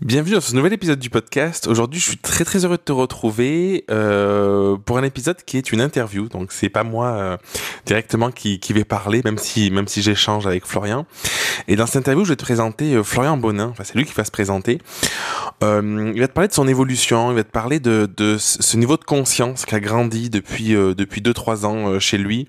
[0.00, 1.66] Bienvenue dans ce nouvel épisode du podcast.
[1.66, 5.72] Aujourd'hui, je suis très très heureux de te retrouver euh, pour un épisode qui est
[5.72, 6.28] une interview.
[6.28, 7.36] Donc c'est pas moi euh,
[7.84, 11.04] directement qui, vais parler, même si même si j'échange avec Florian.
[11.66, 13.70] Et dans cette interview, je vais te présenter euh, Florian Bonin.
[13.70, 14.78] Enfin, c'est lui qui va se présenter.
[15.62, 17.32] Il va te parler de son évolution.
[17.32, 21.20] Il va te parler de, de ce niveau de conscience qui a grandi depuis depuis
[21.20, 22.46] deux trois ans chez lui,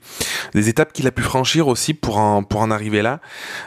[0.53, 3.19] des étapes qu'il a pu franchir aussi pour en pour en arriver là.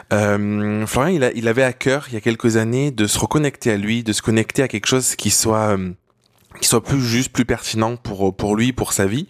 [0.09, 3.72] Florian, il, a, il avait à cœur il y a quelques années de se reconnecter
[3.73, 5.91] à lui, de se connecter à quelque chose qui soit euh,
[6.59, 9.27] qui soit plus juste, plus pertinent pour pour lui, pour sa vie.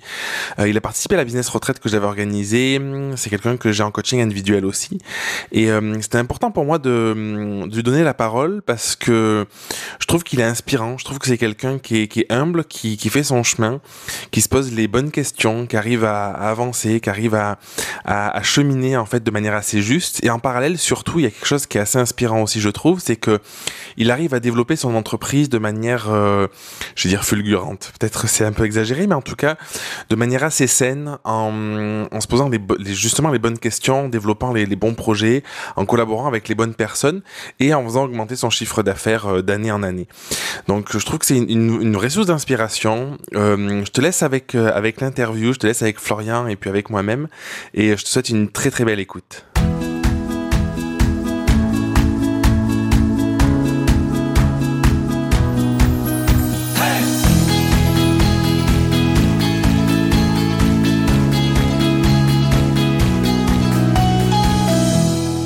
[0.59, 2.79] Euh, il a participé à la business retraite que j'avais organisée.
[3.15, 4.99] C'est quelqu'un que j'ai en coaching individuel aussi.
[5.51, 9.45] Et euh, c'était important pour moi de, de lui donner la parole parce que
[9.99, 10.97] je trouve qu'il est inspirant.
[10.97, 13.81] Je trouve que c'est quelqu'un qui est, qui est humble, qui, qui fait son chemin,
[14.31, 17.59] qui se pose les bonnes questions, qui arrive à, à avancer, qui arrive à,
[18.05, 20.23] à, à, cheminer en fait de manière assez juste.
[20.23, 22.69] Et en parallèle, surtout, il y a quelque chose qui est assez inspirant aussi, je
[22.69, 23.39] trouve, c'est que
[23.97, 26.47] il arrive à développer son entreprise de manière, euh,
[26.95, 27.91] je veux dire fulgurante.
[27.99, 29.57] Peut-être c'est un peu exagéré, mais en tout cas
[30.09, 31.51] de manière assez saine, en,
[32.19, 32.49] se posant
[32.85, 35.43] justement les bonnes questions, en développant les, bons projets,
[35.75, 37.21] en collaborant avec les bonnes personnes
[37.59, 40.07] et en faisant augmenter son chiffre d'affaires euh, d'année en année.
[40.67, 41.93] Donc je trouve que c'est une, une,
[42.25, 43.17] d'inspiration.
[43.35, 46.69] Euh, je te laisse avec euh, avec l'interview, je te laisse avec Florian et puis
[46.69, 47.27] avec moi-même
[47.73, 49.45] et je te souhaite une très très belle écoute.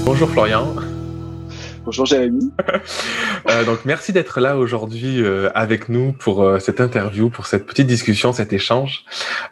[0.07, 0.73] Bonjour Florian.
[1.83, 2.49] Bonjour Jérémy.
[3.49, 7.65] euh, donc merci d'être là aujourd'hui euh, avec nous pour euh, cette interview, pour cette
[7.65, 9.03] petite discussion, cet échange.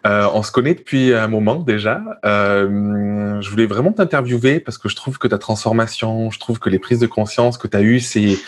[0.08, 2.02] Euh, on se connaît depuis un moment déjà.
[2.24, 6.70] Euh, je voulais vraiment t'interviewer parce que je trouve que ta transformation, je trouve que
[6.70, 8.40] les prises de conscience que tu as eues ces,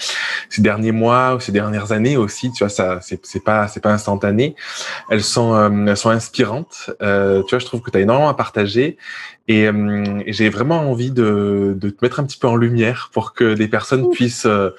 [0.50, 3.91] ces derniers mois ou ces dernières années aussi, tu vois, ça c'est pas c'est pas
[3.91, 4.55] instantané.
[5.09, 6.89] Elles sont euh, elles sont inspirantes.
[7.02, 8.97] tu vois, je trouve que tu as énormément à partager
[9.47, 13.09] et, euh, et j'ai vraiment envie de, de, te mettre un petit peu en lumière
[13.13, 14.72] pour que des personnes puissent, euh,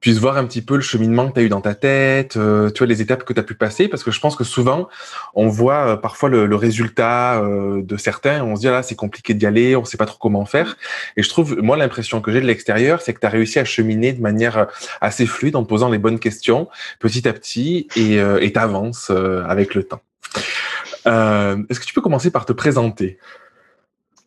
[0.00, 2.68] puissent voir un petit peu le cheminement que tu as eu dans ta tête, euh,
[2.70, 4.88] tu vois, les étapes que tu as pu passer, parce que je pense que souvent,
[5.34, 9.32] on voit parfois le, le résultat de certains, on se dit, ah là, c'est compliqué
[9.32, 10.76] d'y aller, on sait pas trop comment faire.
[11.16, 13.64] Et je trouve, moi, l'impression que j'ai de l'extérieur, c'est que tu as réussi à
[13.64, 14.66] cheminer de manière
[15.00, 16.68] assez fluide en te posant les bonnes questions,
[16.98, 20.02] petit à petit, et tu avances avec le temps.
[21.06, 23.18] Est-ce que tu peux commencer par te présenter?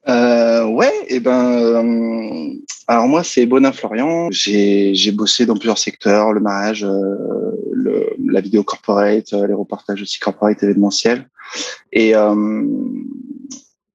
[0.08, 2.54] Euh, ouais, et eh ben, euh,
[2.88, 4.30] alors moi c'est Bonin Florian.
[4.30, 9.54] J'ai j'ai bossé dans plusieurs secteurs, le mariage, euh, le, la vidéo corporate, euh, les
[9.54, 11.28] reportages aussi corporate événementiels,
[11.92, 12.14] et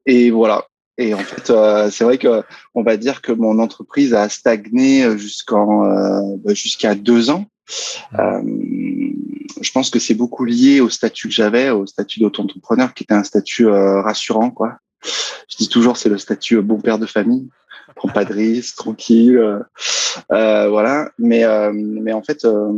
[0.07, 0.67] et voilà.
[0.99, 1.53] Et en fait,
[1.91, 2.43] c'est vrai que
[2.75, 7.47] on va dire que mon entreprise a stagné jusqu'en bah, jusqu'à deux ans.
[8.19, 13.15] je pense que c'est beaucoup lié au statut que j'avais, au statut d'auto-entrepreneur, qui était
[13.15, 17.49] un statut rassurant, quoi je dis toujours, c'est le statut bon père de famille.
[17.97, 19.59] Prends pas de tranquille, euh,
[20.33, 21.11] euh, voilà.
[21.19, 22.73] Mais euh, mais en fait, euh,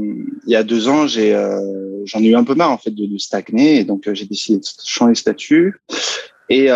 [0.46, 1.60] il y a deux ans, j'ai euh,
[2.06, 4.58] j'en ai eu un peu marre en fait de, de stagner, et donc j'ai décidé
[4.58, 5.80] de changer de statut.
[6.48, 6.68] Et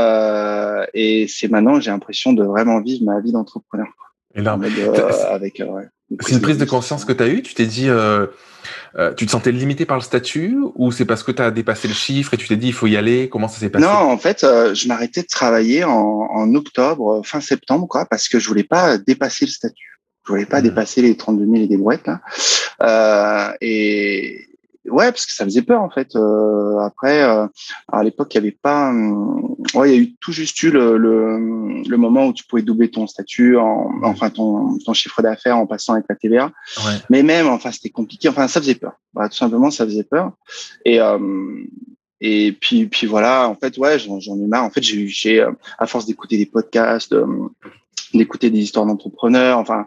[0.95, 3.89] et c'est maintenant, j'ai l'impression de vraiment vivre ma vie d'entrepreneur.
[4.35, 4.67] Énorme.
[5.31, 5.89] avec ouais,
[6.21, 7.43] c'est une prise de conscience que tu as eue.
[7.43, 8.27] Tu t'es dit euh,
[9.17, 11.95] tu te sentais limité par le statut ou c'est parce que tu as dépassé le
[11.95, 13.29] chiffre et tu t'es dit il faut y aller?
[13.29, 13.85] Comment ça s'est passé?
[13.85, 18.29] Non, en fait, euh, je m'arrêtais de travailler en, en, octobre, fin septembre, quoi, parce
[18.29, 20.01] que je voulais pas dépasser le statut.
[20.27, 20.65] Je voulais pas mmh.
[20.65, 22.11] dépasser les 32 000 et des brouettes.
[22.83, 24.47] Euh, et,
[24.91, 26.15] ouais, parce que ça faisait peur en fait.
[26.17, 27.47] Euh, après, euh,
[27.93, 28.91] à l'époque, il y avait pas.
[28.91, 32.45] Hum, ouais, il y a eu tout juste eu le, le, le, moment où tu
[32.45, 36.53] pouvais doubler ton statut, en, enfin ton, ton chiffre d'affaires en passant avec la TVA.
[36.79, 36.93] Ouais.
[37.11, 38.29] Mais même, enfin, c'était compliqué.
[38.29, 38.93] Enfin, ça faisait peur.
[39.15, 40.33] Voilà, tout simplement, ça faisait peur.
[40.85, 41.19] Et euh,
[42.21, 43.49] et puis, puis voilà.
[43.49, 44.65] En fait, ouais, j'en ai marre.
[44.65, 47.15] En fait, j'ai, j'ai euh, à force d'écouter des podcasts,
[48.17, 49.59] d'écouter des histoires d'entrepreneurs.
[49.59, 49.87] Enfin,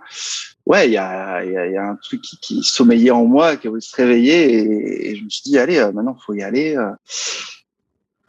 [0.66, 3.58] ouais, il y a, y, a, y a, un truc qui, qui, sommeillait en moi,
[3.58, 6.44] qui voulu se réveiller, et, et, je me suis dit, allez, euh, maintenant, faut y
[6.44, 6.78] aller.
[6.78, 6.92] Euh,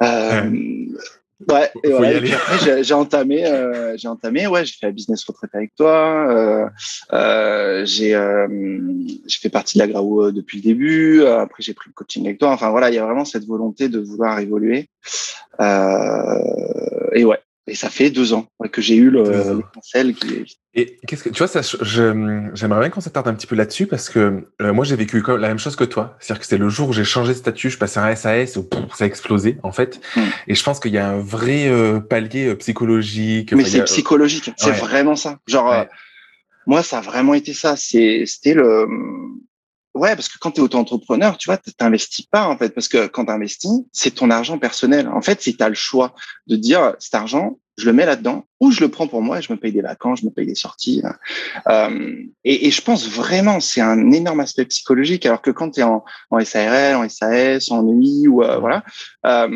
[0.03, 0.51] euh,
[1.51, 5.55] ouais, et, puis après, j'ai entamé, euh, j'ai entamé, ouais, j'ai fait un business retraite
[5.55, 6.71] avec toi.
[7.85, 8.19] J'ai,
[9.27, 11.25] j'ai fait partie de la Grau depuis le début.
[11.25, 12.51] Après, j'ai pris le coaching avec toi.
[12.51, 14.89] Enfin voilà, il y a vraiment cette volonté de vouloir évoluer.
[15.61, 20.99] et ouais, et ça fait deux ans que j'ai eu le, le conseil qui Et
[21.07, 24.45] qu'est-ce que tu vois ça J'aimerais bien qu'on s'attarde un petit peu là-dessus parce que
[24.61, 26.17] euh, moi j'ai vécu la même chose que toi.
[26.19, 28.65] C'est-à-dire que c'était le jour où j'ai changé de statut, je passais un SAS où
[28.65, 30.01] pouf, ça a explosé en fait.
[30.17, 30.21] Mm.
[30.49, 33.53] Et je pense qu'il y a un vrai euh, palier euh, psychologique.
[33.53, 33.85] Mais c'est a...
[33.85, 34.77] psychologique, c'est ouais.
[34.77, 35.39] vraiment ça.
[35.47, 35.89] Genre ouais.
[36.67, 37.77] moi ça a vraiment été ça.
[37.77, 38.87] C'est c'était le
[39.95, 43.25] Ouais, parce que quand tu auto-entrepreneur, tu vois, t'investis pas en fait, parce que quand
[43.25, 45.09] tu investis, c'est ton argent personnel.
[45.09, 46.15] En fait, si tu as le choix
[46.47, 49.43] de dire cet argent, je le mets là-dedans, ou je le prends pour moi et
[49.43, 51.03] je me paye des vacances, je me paye des sorties.
[51.03, 51.15] Hein.
[51.69, 55.81] Euh, et, et, je pense vraiment, c'est un énorme aspect psychologique, alors que quand tu
[55.81, 58.85] es en, en, SARL, en SAS, en UI, ou euh, voilà,
[59.27, 59.49] euh,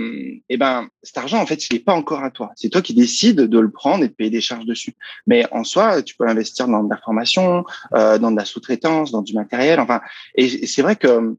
[0.48, 2.52] et ben cet argent, en fait, il n'est pas encore à toi.
[2.56, 4.94] C'est toi qui décides de le prendre et de payer des charges dessus.
[5.26, 7.64] Mais en soi, tu peux investir dans de la formation,
[7.94, 10.00] euh, dans de la sous-traitance, dans du matériel, enfin.
[10.34, 11.36] Et, c'est vrai que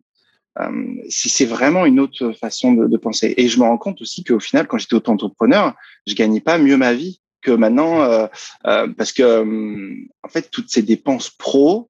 [1.09, 3.33] c'est vraiment une autre façon de, de, penser.
[3.37, 5.73] Et je me rends compte aussi qu'au final, quand j'étais auto-entrepreneur,
[6.07, 8.27] je gagnais pas mieux ma vie que maintenant, euh,
[8.65, 11.89] euh, parce que euh, en fait, toutes ces dépenses pro,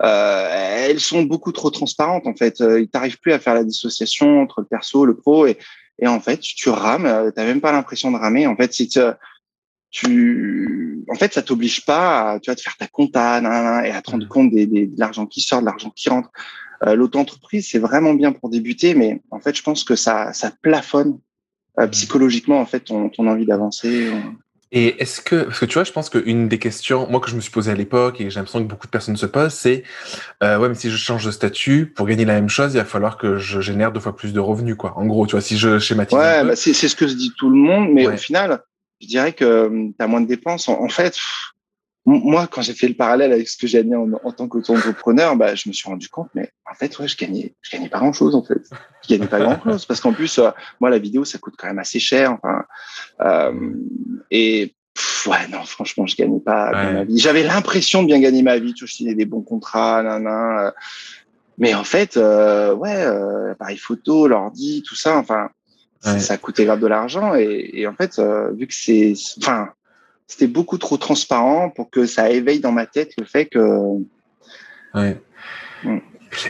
[0.00, 0.48] euh,
[0.88, 2.26] elles sont beaucoup trop transparentes.
[2.26, 5.58] En fait, il t'arrive plus à faire la dissociation entre le perso, le pro, et,
[5.98, 7.32] et en fait, tu rames.
[7.34, 8.46] T'as même pas l'impression de ramer.
[8.46, 8.88] En fait, c'est
[9.90, 13.38] tu, en fait, ça t'oblige pas à, tu vas te faire ta compta
[13.84, 14.28] et à te rendre mmh.
[14.28, 16.30] compte des, des, de l'argent qui sort, de l'argent qui rentre.
[16.86, 20.52] Euh, L'auto-entreprise, c'est vraiment bien pour débuter, mais en fait, je pense que ça, ça
[20.62, 21.18] plafonne
[21.78, 21.90] euh, mmh.
[21.90, 24.10] psychologiquement en fait ton, ton envie d'avancer.
[24.76, 27.36] Et est-ce que, parce que tu vois, je pense qu'une des questions, moi que je
[27.36, 29.84] me suis posé à l'époque et j'ai l'impression que beaucoup de personnes se posent, c'est
[30.42, 32.84] euh, ouais, mais si je change de statut pour gagner la même chose, il va
[32.84, 34.98] falloir que je génère deux fois plus de revenus, quoi.
[34.98, 36.18] En gros, tu vois, si je schématise.
[36.18, 38.14] Ouais, bah c'est ce que se dit tout le monde, mais ouais.
[38.14, 38.62] au final,
[39.00, 40.68] je dirais que hum, tu as moins de dépenses.
[40.68, 41.16] En, en fait,
[42.06, 45.36] moi, quand j'ai fait le parallèle avec ce que j'ai gagné en, en tant qu'auto-entrepreneur,
[45.36, 47.98] bah, je me suis rendu compte, mais en fait, ouais, je gagnais, je gagnais pas
[47.98, 48.60] grand chose, en fait.
[49.02, 51.66] Je gagnais pas grand chose parce qu'en plus, euh, moi, la vidéo, ça coûte quand
[51.66, 52.32] même assez cher.
[52.32, 52.64] Enfin,
[53.22, 53.72] euh,
[54.30, 56.92] et pff, ouais, non, franchement, je gagnais pas ouais.
[56.92, 57.18] ma vie.
[57.18, 58.74] J'avais l'impression de bien gagner ma vie.
[58.74, 60.70] Tu vois, je signais des bons contrats, nan, nan, euh,
[61.56, 65.48] mais en fait, euh, ouais, euh, appareil photo, l'ordi, tout ça, enfin,
[66.04, 66.18] ouais.
[66.18, 67.34] ça coûtait grave de l'argent.
[67.34, 69.70] Et, et, en fait, euh, vu que c'est, enfin,
[70.26, 73.98] c'était beaucoup trop transparent pour que ça éveille dans ma tête le fait que.
[74.94, 75.20] Ouais.
[75.84, 75.98] Mm.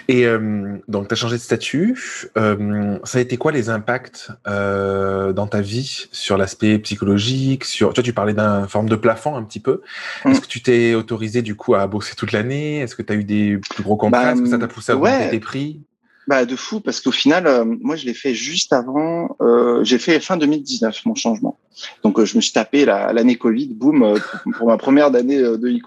[0.09, 1.99] Et euh, donc, tu as changé de statut.
[2.39, 7.93] Euh, ça a été quoi les impacts euh, dans ta vie sur l'aspect psychologique sur...
[7.93, 9.83] Tu vois, tu parlais d'un forme de plafond un petit peu.
[10.25, 10.31] Mm.
[10.31, 12.79] Est-ce que tu t'es autorisé du coup à bosser toute l'année?
[12.79, 14.23] Est-ce que tu as eu des plus gros contrats?
[14.23, 15.31] Bah, Est-ce que ça t'a poussé à augmenter ouais.
[15.31, 15.83] tes prix?
[16.27, 19.37] Bah de fou parce qu'au final, euh, moi je l'ai fait juste avant.
[19.41, 21.59] Euh, j'ai fait fin 2019 mon changement.
[22.03, 24.19] Donc euh, je me suis tapé l'année la, Covid, boum,
[24.57, 25.83] pour, ma première année de I.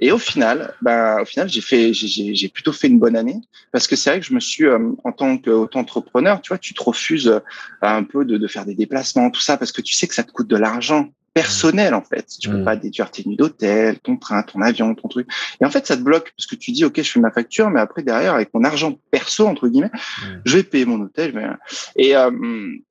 [0.00, 3.40] Et au final, bah au final j'ai fait, j'ai plutôt fait une bonne année
[3.72, 6.82] parce que c'est vrai que je me suis en tant qu'auto-entrepreneur, tu vois, tu te
[6.82, 7.40] refuses
[7.82, 10.22] un peu de, de faire des déplacements, tout ça parce que tu sais que ça
[10.22, 12.26] te coûte de l'argent personnel en fait.
[12.40, 12.64] Tu peux mmh.
[12.64, 15.28] pas déduire tes nuits d'hôtel, ton train, ton avion, ton truc.
[15.60, 17.70] Et en fait, ça te bloque parce que tu dis ok, je fais ma facture,
[17.70, 20.26] mais après derrière avec mon argent perso entre guillemets, mmh.
[20.44, 21.58] je vais payer mon hôtel.
[21.96, 22.30] Et euh,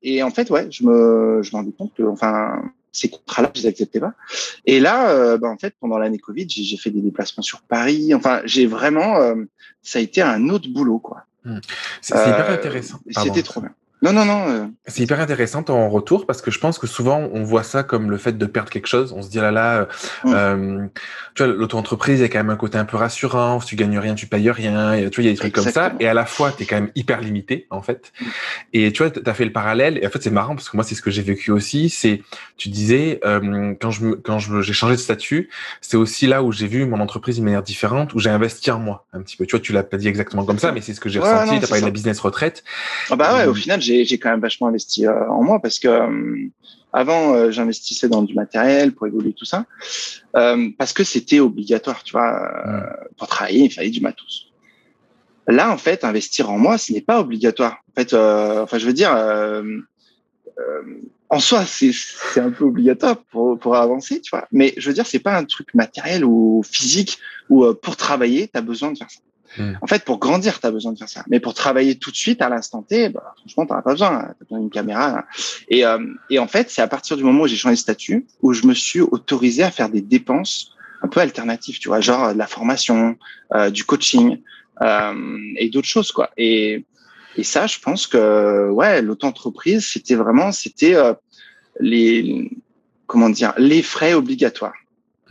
[0.01, 3.61] et en fait ouais, je me je me rendais compte que enfin ces contrats-là, je
[3.61, 4.13] les acceptais pas.
[4.65, 8.13] Et là, euh, bah, en fait, pendant l'année Covid, j'ai fait des déplacements sur Paris.
[8.13, 9.35] Enfin, j'ai vraiment, euh,
[9.83, 11.25] ça a été un autre boulot, quoi.
[11.45, 11.59] Mmh.
[12.01, 12.99] C'est hyper intéressant.
[13.11, 13.73] C'était trop bien.
[14.01, 14.49] Non, non, non.
[14.49, 14.65] Euh...
[14.87, 18.09] C'est hyper intéressant ton retour parce que je pense que souvent on voit ça comme
[18.09, 19.13] le fait de perdre quelque chose.
[19.15, 19.87] On se dit ah là là,
[20.23, 20.33] mmh.
[20.33, 20.87] euh,
[21.35, 23.59] tu vois, l'auto-entreprise, il y a quand même un côté un peu rassurant.
[23.59, 24.93] Si tu gagnes rien, tu payes rien.
[24.93, 25.89] Et, tu vois, il y a des trucs Exactement.
[25.89, 26.03] comme ça.
[26.03, 28.13] Et à la fois, tu es quand même hyper limité en fait.
[28.19, 28.25] Mmh.
[28.73, 29.99] Et tu vois, tu as fait le parallèle.
[30.01, 31.89] Et en fait, c'est marrant parce que moi, c'est ce que j'ai vécu aussi.
[31.89, 32.21] C'est,
[32.55, 35.49] tu disais, euh, quand je quand je j'ai changé de statut,
[35.81, 38.79] c'est aussi là où j'ai vu mon entreprise d'une manière différente, où j'ai investi en
[38.79, 39.45] moi un petit peu.
[39.45, 41.31] Tu vois, tu l'as pas dit exactement comme ça, mais c'est ce que j'ai ouais,
[41.31, 41.59] ressenti.
[41.59, 42.63] Tu as parlé de la business retraite.
[43.09, 45.87] Ah bah ouais, au final, j'ai quand même vachement investi euh, en moi parce que
[45.87, 46.49] euh,
[46.93, 49.65] avant euh, j'investissais dans du matériel pour évoluer tout ça
[50.33, 52.51] parce que c'était obligatoire tu vois
[53.17, 54.51] pour travailler il fallait du matos
[55.47, 58.93] là en fait investir en moi ce n'est pas obligatoire en fait enfin je veux
[58.93, 59.11] dire
[61.31, 61.93] en soi, c'est
[62.39, 64.47] un peu obligatoire pour, pour avancer, tu vois.
[64.51, 67.19] Mais je veux dire, c'est pas un truc matériel ou physique
[67.49, 69.19] où pour travailler, tu as besoin de faire ça.
[69.57, 69.73] Mmh.
[69.81, 71.23] En fait, pour grandir, tu as besoin de faire ça.
[71.27, 74.19] Mais pour travailler tout de suite, à l'instant T, bah, franchement, tu pas besoin.
[74.21, 75.25] Tu as besoin d'une caméra.
[75.69, 78.27] Et, euh, et en fait, c'est à partir du moment où j'ai changé de statut
[78.41, 82.33] où je me suis autorisé à faire des dépenses un peu alternatives, tu vois, genre
[82.33, 83.17] de la formation,
[83.53, 84.39] euh, du coaching
[84.81, 86.29] euh, et d'autres choses, quoi.
[86.37, 86.85] Et,
[87.35, 91.13] et ça, je pense que ouais, l'auto-entreprise, c'était vraiment, c'était euh,
[91.79, 92.51] les
[93.07, 94.75] comment dire, les frais obligatoires,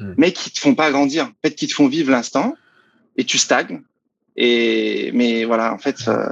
[0.00, 0.14] mmh.
[0.16, 2.56] mais qui te font pas grandir, en fait, qui te font vivre l'instant
[3.16, 3.82] et tu stagnes
[4.40, 6.28] et mais voilà, en fait, euh,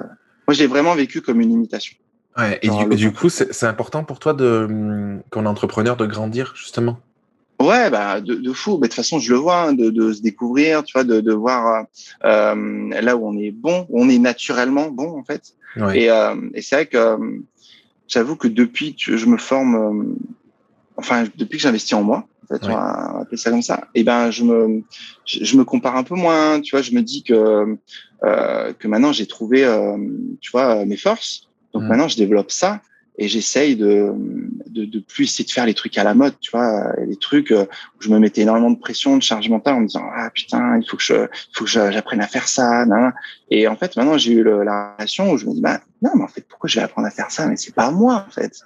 [0.46, 1.96] moi j'ai vraiment vécu comme une imitation.
[2.38, 6.52] Ouais, et du, du, coup, c'est important pour toi de qu'on est entrepreneur de grandir
[6.54, 7.00] justement?
[7.60, 8.72] Ouais, bah de, de fou.
[8.74, 11.20] Mais de toute façon, je le vois, hein, de, de, se découvrir, tu vois, de,
[11.20, 11.86] de voir
[12.24, 15.54] euh, là où on est bon, où on est naturellement bon en fait.
[15.76, 16.02] Ouais.
[16.02, 17.38] Et, euh, et c'est vrai que euh,
[18.06, 20.28] j'avoue que depuis que je me forme, euh,
[20.96, 23.88] enfin depuis que j'investis en moi, Fait, on va appeler ça comme ça.
[23.94, 24.82] Et ben, je me,
[25.24, 26.60] je, me compare un peu moins.
[26.60, 27.76] Tu vois, je me dis que
[28.24, 29.96] euh, que maintenant j'ai trouvé, euh,
[30.40, 31.48] tu vois, mes forces.
[31.72, 31.88] Donc mmh.
[31.88, 32.80] maintenant, je développe ça
[33.18, 34.12] et j'essaye de,
[34.66, 37.50] de, de plus essayer de faire les trucs à la mode, tu vois, les trucs
[37.50, 40.78] où je me mettais énormément de pression, de charge mentale en me disant ah putain,
[40.78, 43.12] il faut que je, il faut que j'apprenne à faire ça, nan.
[43.50, 46.24] et en fait maintenant j'ai eu la relation où je me dis bah non mais
[46.24, 48.60] en fait pourquoi je vais apprendre à faire ça, mais c'est pas moi en fait.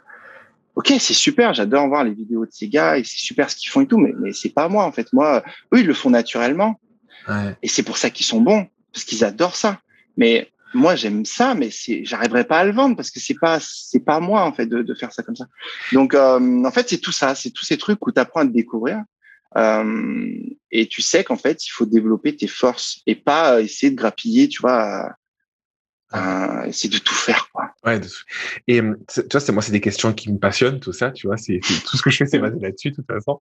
[0.81, 3.69] Ok, c'est super, j'adore voir les vidéos de ces gars et c'est super ce qu'ils
[3.69, 5.13] font et tout, mais mais c'est pas moi en fait.
[5.13, 5.45] Moi,
[5.75, 6.81] eux ils le font naturellement
[7.29, 7.55] ouais.
[7.63, 9.79] et c'est pour ça qu'ils sont bons parce qu'ils adorent ça.
[10.17, 11.69] Mais moi j'aime ça mais
[12.03, 14.81] j'arriverai pas à le vendre parce que c'est pas c'est pas moi en fait de,
[14.81, 15.47] de faire ça comme ça
[15.93, 18.47] donc euh, en fait c'est tout ça c'est tous ces trucs où tu apprends à
[18.47, 19.03] te découvrir
[19.57, 20.33] euh,
[20.71, 24.49] et tu sais qu'en fait il faut développer tes forces et pas essayer de grappiller
[24.49, 25.11] tu vois
[26.15, 27.71] euh, essayer de tout faire quoi.
[27.85, 28.01] Ouais
[28.67, 31.37] et tu vois c'est moi c'est des questions qui me passionnent tout ça tu vois
[31.37, 33.41] c'est tout ce que je fais c'est basé là-dessus de toute façon.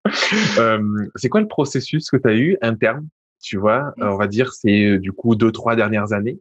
[0.58, 3.08] Euh, c'est quoi le processus que tu as eu interne
[3.42, 3.94] tu vois?
[3.98, 6.40] On va dire c'est du coup deux trois dernières années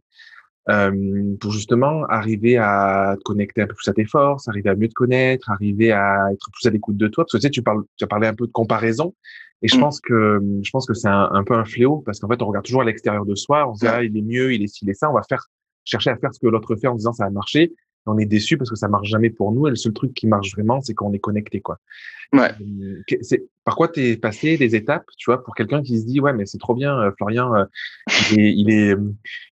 [0.68, 4.75] euh, pour justement arriver à te connecter un peu plus à tes forces, arriver à
[4.75, 7.25] mieux te connaître, arriver à être plus à l'écoute de toi.
[7.25, 9.14] Parce que tu sais, tu parles, tu as parlé un peu de comparaison,
[9.62, 9.80] et je mmh.
[9.80, 12.47] pense que je pense que c'est un, un, peu un fléau parce qu'en fait, on
[12.47, 14.66] regarde toujours à l'extérieur de soi, on se dit ah, il est mieux, il est
[14.66, 15.49] ci, il est ça, on va faire
[15.88, 17.73] chercher à faire ce que l'autre fait en disant ça a marché
[18.09, 19.66] on est déçu parce que ça marche jamais pour nous.
[19.66, 21.78] Et le seul truc qui marche vraiment, c'est quand on est connecté, quoi.
[22.33, 22.50] Ouais.
[22.61, 26.21] Euh, c'est par quoi t'es passé des étapes, tu vois, pour quelqu'un qui se dit
[26.21, 27.64] ouais, mais c'est trop bien, euh, Florian, euh,
[28.33, 28.95] il est, il est,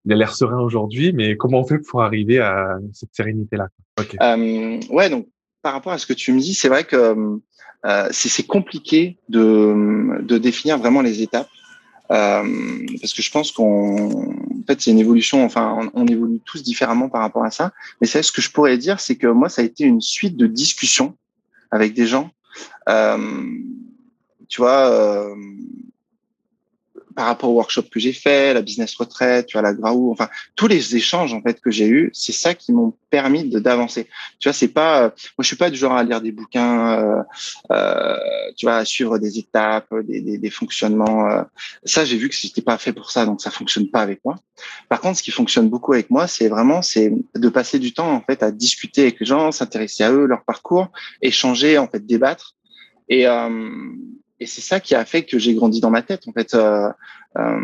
[0.04, 3.68] il a l'air serein aujourd'hui, mais comment on fait pour arriver à cette sérénité-là?
[4.20, 5.28] Euh, Ouais, donc
[5.62, 6.96] par rapport à ce que tu me dis, c'est vrai que
[7.86, 11.48] euh, c'est compliqué de, de définir vraiment les étapes.
[12.10, 15.44] Euh, parce que je pense qu'on, en fait, c'est une évolution.
[15.44, 17.72] Enfin, on, évolue tous différemment par rapport à ça.
[18.00, 20.36] Mais c'est ce que je pourrais dire, c'est que moi, ça a été une suite
[20.36, 21.16] de discussions
[21.70, 22.30] avec des gens.
[22.88, 23.44] Euh,
[24.48, 25.34] tu vois, euh,
[27.14, 30.28] par rapport au workshop que j'ai fait, la business retraite, tu vois, la Graou, enfin
[30.56, 34.08] tous les échanges en fait que j'ai eu, c'est ça qui m'ont permis d'avancer.
[34.40, 37.22] Tu vois, c'est pas, moi je suis pas du genre à lire des bouquins, euh,
[37.70, 38.16] euh,
[38.56, 41.30] tu vois, à suivre des étapes, des, des, des fonctionnements.
[41.30, 41.42] Euh.
[41.84, 44.36] Ça, j'ai vu que c'était pas fait pour ça, donc ça fonctionne pas avec moi.
[44.88, 48.12] Par contre, ce qui fonctionne beaucoup avec moi, c'est vraiment c'est de passer du temps
[48.12, 50.88] en fait à discuter avec les gens, s'intéresser à eux, leur parcours,
[51.22, 52.56] échanger, en fait, débattre.
[53.08, 53.48] Et, euh,
[54.40, 56.54] et c'est ça qui a fait que j'ai grandi dans ma tête en fait.
[56.54, 56.88] Euh,
[57.38, 57.60] euh,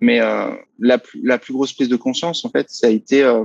[0.00, 3.22] mais euh, la, plus, la plus grosse prise de conscience en fait, ça a été
[3.22, 3.44] euh,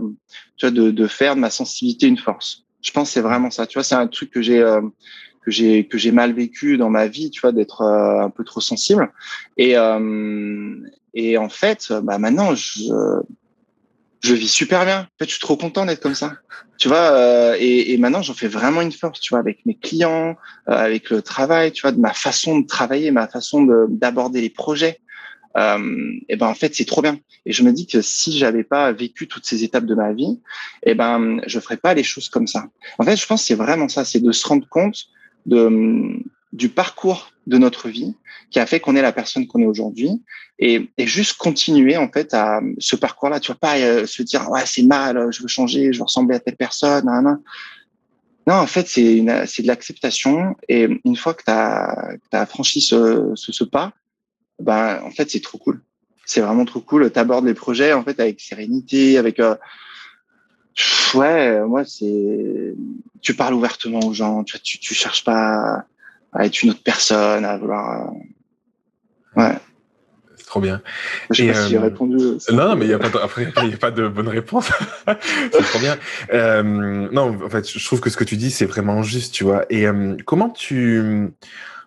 [0.57, 2.65] tu vois, de, de faire de ma sensibilité une force.
[2.81, 3.67] Je pense c'est vraiment ça.
[3.67, 4.81] Tu vois, c'est un truc que j'ai euh,
[5.43, 8.61] que j'ai que j'ai mal vécu dans ma vie, tu vois, d'être un peu trop
[8.61, 9.11] sensible.
[9.57, 9.75] Et
[11.13, 12.83] et en fait, bah maintenant je
[14.21, 15.01] je vis super bien.
[15.01, 16.33] En fait, je suis trop content d'être comme ça.
[16.77, 19.75] Tu vois, euh, et, et, maintenant, j'en fais vraiment une force, tu vois, avec mes
[19.75, 20.35] clients,
[20.69, 24.49] euh, avec le travail, tu vois, de ma façon de travailler, ma façon d'aborder les
[24.49, 24.99] projets.
[25.57, 27.19] Euh, et ben en fait, c'est trop bien.
[27.45, 30.39] Et je me dis que si j'avais pas vécu toutes ces étapes de ma vie,
[30.83, 32.67] et ben je ferais pas les choses comme ça.
[32.99, 35.07] En fait, je pense c'est vraiment ça, c'est de se rendre compte
[35.45, 36.21] de
[36.53, 38.15] du parcours de notre vie
[38.49, 40.21] qui a fait qu'on est la personne qu'on est aujourd'hui
[40.59, 43.39] et, et, juste continuer en fait à ce parcours-là.
[43.39, 46.35] Tu vas pas euh, se dire ouais c'est mal, je veux changer, je veux ressembler
[46.35, 47.05] à telle personne.
[47.05, 47.37] Non,
[48.47, 53.31] non en fait c'est c'est de l'acceptation et une fois que tu as, franchi ce,
[53.35, 53.93] ce, ce, pas,
[54.59, 55.81] ben en fait c'est trop cool.
[56.25, 57.11] C'est vraiment trop cool.
[57.11, 59.55] Tu abordes les projets en fait avec sérénité, avec euh,
[61.15, 62.75] ouais moi c'est
[63.21, 64.43] tu parles ouvertement aux gens.
[64.43, 65.85] Tu tu, tu cherches pas
[66.33, 68.09] à être une autre personne, à vouloir.
[68.09, 69.55] Euh, ouais.
[70.35, 70.81] C'est trop bien.
[71.29, 72.17] Je sais pas si j'ai euh, répondu.
[72.51, 73.17] Non, non, mais il n'y a, pas de...
[73.17, 74.69] Après, y a pas de bonne réponse.
[75.07, 75.97] c'est trop bien.
[76.33, 79.43] Euh, non, en fait, je trouve que ce que tu dis, c'est vraiment juste, tu
[79.43, 79.65] vois.
[79.69, 81.31] Et euh, comment tu.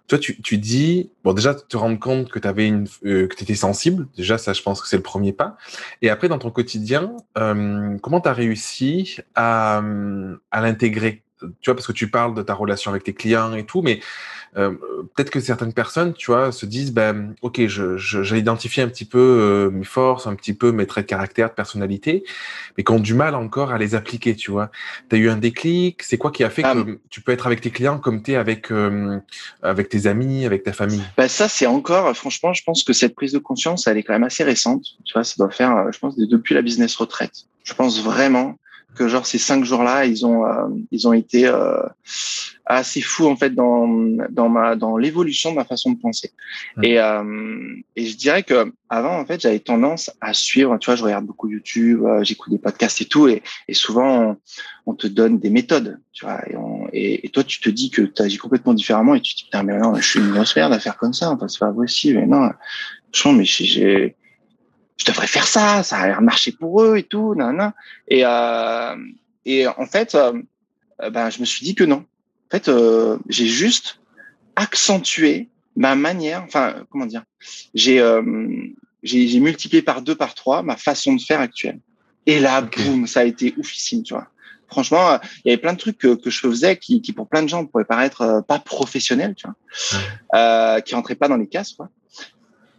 [0.06, 3.34] Toi, tu, tu dis, bon, déjà, te rendre compte que tu avais une, euh, que
[3.34, 4.06] tu étais sensible.
[4.18, 5.56] Déjà, ça, je pense que c'est le premier pas.
[6.02, 9.82] Et après, dans ton quotidien, euh, comment tu as réussi à,
[10.50, 11.23] à l'intégrer
[11.60, 14.00] tu vois, parce que tu parles de ta relation avec tes clients et tout, mais
[14.56, 14.70] euh,
[15.14, 19.04] peut-être que certaines personnes, tu vois, se disent, ben, ok, je, j'ai identifié un petit
[19.04, 22.24] peu euh, mes forces, un petit peu mes traits de caractère, de personnalité,
[22.76, 24.70] mais qui ont du mal encore à les appliquer, tu vois.
[25.10, 27.46] Tu as eu un déclic, c'est quoi qui a fait que ah, tu peux être
[27.46, 29.18] avec tes clients comme tu es avec, euh,
[29.62, 31.02] avec tes amis, avec ta famille?
[31.16, 34.12] Ben Ça, c'est encore, franchement, je pense que cette prise de conscience, elle est quand
[34.12, 37.46] même assez récente, tu vois, ça doit faire, je pense, depuis la business retraite.
[37.64, 38.56] Je pense vraiment
[38.94, 41.82] que genre ces cinq jours-là, ils ont euh, ils ont été euh,
[42.64, 43.86] assez fous en fait dans
[44.30, 46.32] dans ma dans l'évolution de ma façon de penser.
[46.76, 46.84] Mmh.
[46.84, 50.78] Et euh, et je dirais que avant en fait j'avais tendance à suivre.
[50.78, 54.36] Tu vois, je regarde beaucoup YouTube, j'écoute des podcasts et tout, et, et souvent
[54.86, 58.02] on, te donne des méthodes, tu vois, et, on, et, toi tu te dis que
[58.02, 60.54] tu agis complètement différemment et tu te dis putain mais non, je suis une grosse
[60.54, 62.20] merde à faire comme ça, enfin c'est pas possible.
[62.20, 62.50] Mais non,
[63.12, 64.16] franchement mais j'ai
[64.96, 67.72] je devrais faire ça, ça a l'air de marcher pour eux et tout, nan,
[68.08, 68.96] Et, euh,
[69.44, 70.32] et en fait, euh,
[71.10, 72.04] ben, je me suis dit que non.
[72.48, 73.98] En fait, euh, j'ai juste
[74.56, 77.24] accentué ma manière, enfin, comment dire,
[77.74, 78.22] j'ai euh,
[79.02, 81.78] j'ai multiplié par deux, par trois ma façon de faire actuelle.
[82.26, 84.28] Et là, boum, ça a été oufissime, tu vois.
[84.68, 87.42] Franchement, il y avait plein de trucs que, que je faisais qui, qui, pour plein
[87.42, 90.00] de gens, pourraient paraître euh, pas professionnels, tu vois,
[90.34, 91.90] euh, qui rentraient pas dans les cases, quoi.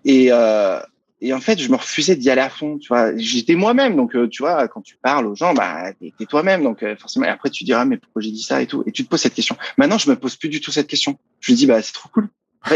[0.03, 0.79] Et, euh,
[1.25, 3.17] et en fait, je me refusais d'y aller à fond, tu vois.
[3.17, 6.61] J'étais moi-même, donc euh, tu vois, quand tu parles aux gens, bah t'es es, toi-même,
[6.61, 7.25] donc euh, forcément.
[7.25, 9.21] Et après, tu diras, mais pourquoi j'ai dit ça et tout, et tu te poses
[9.21, 9.57] cette question.
[9.79, 11.17] Maintenant, je me pose plus du tout cette question.
[11.39, 12.29] Je me dis, bah c'est trop cool.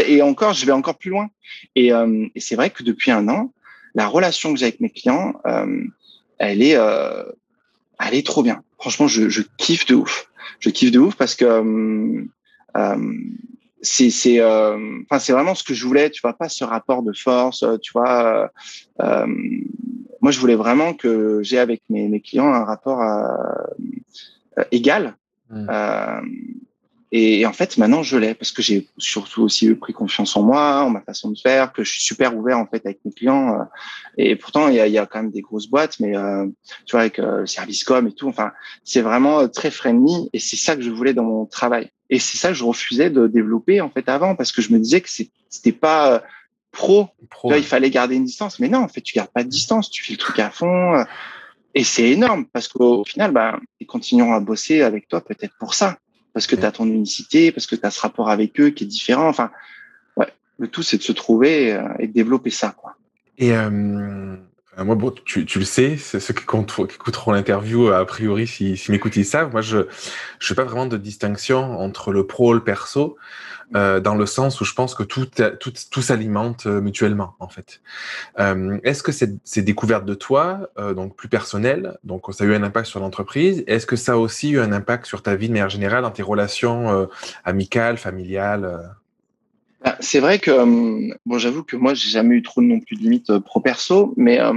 [0.04, 1.28] Et encore, je vais encore plus loin.
[1.76, 3.52] Et, euh, et c'est vrai que depuis un an,
[3.94, 5.34] la relation que j'ai avec mes clients,
[6.38, 8.62] elle est, elle est trop bien.
[8.78, 10.28] Franchement, je, je kiffe de ouf.
[10.58, 12.24] Je kiffe de ouf parce que
[13.82, 17.02] c'est c'est euh, enfin c'est vraiment ce que je voulais tu vois pas ce rapport
[17.02, 18.48] de force euh, tu vois euh,
[19.02, 19.26] euh,
[20.20, 23.02] moi je voulais vraiment que j'ai avec mes, mes clients un rapport
[24.70, 25.16] égal
[25.48, 25.66] mmh.
[27.12, 30.82] et, en fait maintenant je l'ai parce que j'ai surtout aussi pris confiance en moi
[30.82, 33.60] en ma façon de faire que je suis super ouvert en fait avec mes clients
[34.18, 36.12] et pourtant il y a, y a quand même des grosses boîtes mais
[36.84, 38.52] tu vois avec le service com et tout enfin
[38.84, 42.36] c'est vraiment très friendly et c'est ça que je voulais dans mon travail et c'est
[42.36, 45.08] ça que je refusais de développer en fait avant parce que je me disais que
[45.08, 46.18] c'était pas euh,
[46.70, 47.08] pro.
[47.44, 48.58] il fallait garder une distance.
[48.58, 49.90] Mais non, en fait, tu gardes pas de distance.
[49.90, 50.96] Tu fais le truc à fond.
[50.96, 51.04] Euh,
[51.74, 55.74] et c'est énorme parce qu'au final, bah, ils continueront à bosser avec toi peut-être pour
[55.74, 55.98] ça.
[56.32, 58.84] Parce que tu as ton unicité, parce que tu as ce rapport avec eux qui
[58.84, 59.28] est différent.
[59.28, 59.50] Enfin,
[60.16, 62.74] ouais, le tout, c'est de se trouver euh, et de développer ça.
[62.76, 62.96] Quoi.
[63.38, 64.36] Et euh,
[64.78, 68.90] moi, bon, tu, tu le sais, ceux qui, qui écouteront l'interview, a priori, s'ils si,
[68.90, 69.50] m'écoutent, ils savent.
[69.50, 69.84] Moi, je ne
[70.40, 73.16] fais pas vraiment de distinction entre le pro et le perso,
[73.74, 75.26] euh, dans le sens où je pense que tout,
[75.60, 77.80] tout, tout s'alimente euh, mutuellement, en fait.
[78.38, 82.46] Euh, Est-ce que ces, ces découvertes de toi, euh, donc plus personnelles, donc ça a
[82.46, 85.36] eu un impact sur l'entreprise, est-ce que ça a aussi eu un impact sur ta
[85.36, 87.06] vie de manière générale, dans tes relations euh,
[87.44, 88.90] amicales, familiales
[89.82, 92.96] bah, c'est vrai que euh, bon, j'avoue que moi j'ai jamais eu trop non plus
[92.96, 94.52] de limites euh, pro perso, mais euh,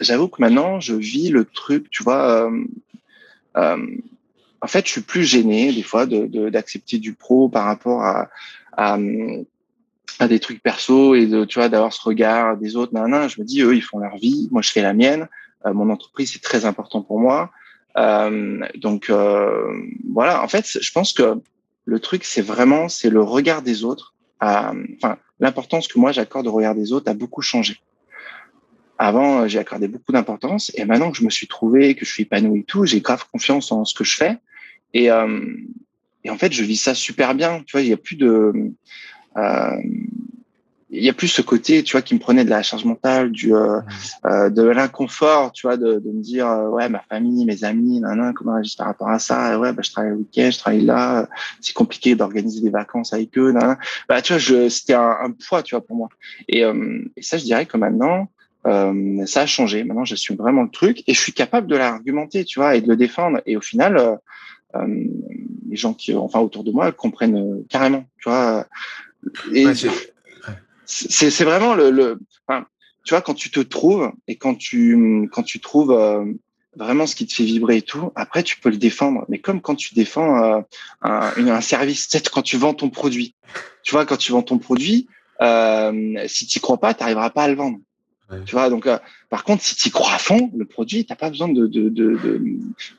[0.00, 2.50] j'avoue que maintenant je vis le truc, tu vois.
[3.54, 8.30] en fait, je suis plus gêné des fois de d'accepter du pro par rapport à,
[8.72, 8.98] à,
[10.18, 12.94] à des trucs perso et de tu vois d'avoir ce regard des autres.
[12.94, 15.28] Non, non, je me dis eux ils font leur vie, moi je fais la mienne.
[15.66, 17.50] mon entreprise c'est très important pour moi.
[18.76, 19.10] donc
[20.10, 21.40] voilà, en fait, je pense que
[21.84, 26.52] le truc c'est vraiment c'est le regard des autres enfin, l'importance que moi j'accorde au
[26.52, 27.78] regard des autres a beaucoup changé.
[28.98, 32.10] Avant, euh, j'ai accordé beaucoup d'importance et maintenant que je me suis trouvé, que je
[32.10, 34.38] suis épanoui et tout, j'ai grave confiance en ce que je fais
[34.94, 35.44] et, euh,
[36.24, 37.62] et en fait, je vis ça super bien.
[37.66, 38.52] Tu vois, il y a plus de,
[39.36, 39.76] euh,
[40.90, 43.32] il y a plus ce côté, tu vois, qui me prenait de la charge mentale,
[43.32, 43.80] du euh,
[44.24, 48.00] euh de l'inconfort, tu vois, de, de me dire euh, ouais ma famille, mes amis,
[48.00, 50.84] nan, comment agissent par rapport à ça, ouais bah je travaille le week-end, je travaille
[50.84, 51.28] là,
[51.60, 53.76] c'est compliqué d'organiser des vacances avec eux, nan,
[54.08, 56.08] bah tu vois, je c'était un, un, poids, tu vois, pour moi.
[56.48, 58.28] Et, euh, et ça, je dirais que maintenant,
[59.26, 59.84] ça a changé.
[59.84, 62.88] Maintenant, suis vraiment le truc et je suis capable de l'argumenter, tu vois, et de
[62.88, 63.40] le défendre.
[63.46, 64.18] Et au final,
[64.74, 68.66] les gens qui, enfin autour de moi, comprennent carrément, tu vois.
[69.54, 69.66] Et,
[70.86, 72.66] c'est vraiment le, le enfin,
[73.04, 76.24] tu vois, quand tu te trouves et quand tu, quand tu trouves euh,
[76.76, 79.24] vraiment ce qui te fait vibrer et tout, après, tu peux le défendre.
[79.28, 80.60] Mais comme quand tu défends euh,
[81.02, 83.34] un, service, peut-être quand tu vends ton produit.
[83.82, 85.08] Tu vois, quand tu vends ton produit,
[85.40, 87.78] euh, si tu crois pas, tu n'arriveras pas à le vendre.
[88.44, 88.98] Tu vois, donc, euh,
[89.30, 92.16] par contre, si tu crois à fond, le produit, t'as pas besoin de de de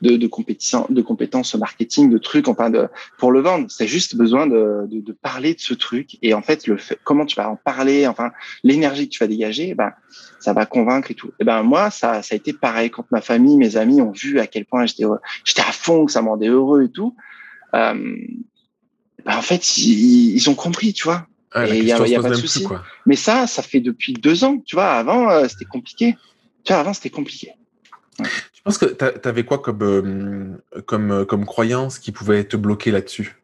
[0.00, 2.88] de, de, de compétences marketing, de trucs, enfin, de
[3.18, 3.66] pour le vendre.
[3.68, 6.98] C'est juste besoin de, de, de parler de ce truc et en fait, le fait,
[7.04, 8.30] comment tu vas en parler, enfin,
[8.64, 9.92] l'énergie que tu vas dégager, ben,
[10.40, 11.30] ça va convaincre et tout.
[11.40, 14.40] Et ben moi, ça, ça a été pareil quand ma famille, mes amis ont vu
[14.40, 15.04] à quel point j'étais
[15.44, 17.14] j'étais à fond, que ça me rendait heureux et tout.
[17.74, 18.16] Euh,
[19.26, 22.30] ben en fait, ils, ils ont compris, tu vois il y a, y a pas
[22.30, 22.66] de souci.
[23.06, 24.58] Mais ça, ça fait depuis deux ans.
[24.64, 26.16] Tu vois, avant, euh, c'était compliqué.
[26.64, 27.52] Tu vois, avant, c'était compliqué.
[28.52, 32.56] Tu penses que tu avais quoi comme, euh, comme, euh, comme croyance qui pouvait te
[32.56, 33.40] bloquer là-dessus?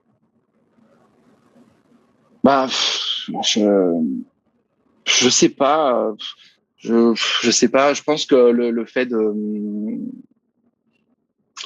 [2.42, 2.66] Bah,
[3.42, 4.02] je,
[5.06, 6.12] je sais pas.
[6.76, 7.94] Je, je sais pas.
[7.94, 9.16] Je pense que le, le fait de.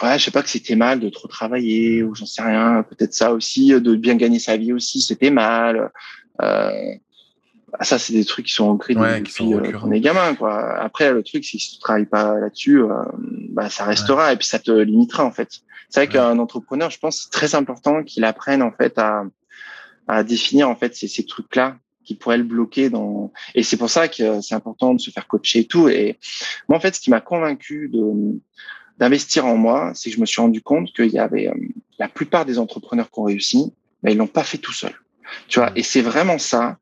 [0.02, 2.84] ouais, je sais pas que c'était mal de trop travailler ou j'en sais rien.
[2.84, 5.90] Peut-être ça aussi, de bien gagner sa vie aussi, c'était mal.
[6.42, 6.94] Euh,
[7.72, 10.34] bah, ça, c'est des trucs qui sont ancrés ouais, depuis euh, on est gamin.
[10.34, 10.78] Quoi.
[10.78, 12.88] Après, le truc, c'est que si tu travailles pas là-dessus, euh,
[13.50, 15.48] bah, ça restera et puis ça te limitera en fait.
[15.90, 19.24] C'est vrai qu'un entrepreneur, je pense, c'est très important qu'il apprenne en fait à,
[20.06, 23.32] à définir en fait ces, ces trucs-là qui pourraient le bloquer dans.
[23.54, 25.88] Et c'est pour ça que c'est important de se faire coacher et tout.
[25.88, 26.18] Et
[26.68, 28.38] moi, en fait, ce qui m'a convaincu de
[28.98, 31.48] d'investir en moi, c'est que je me suis rendu compte qu'il y avait
[31.98, 33.72] la plupart des entrepreneurs qui ont réussi,
[34.02, 34.92] mais ils l'ont pas fait tout seul.
[35.48, 36.76] Tu vois, et c'est vraiment ça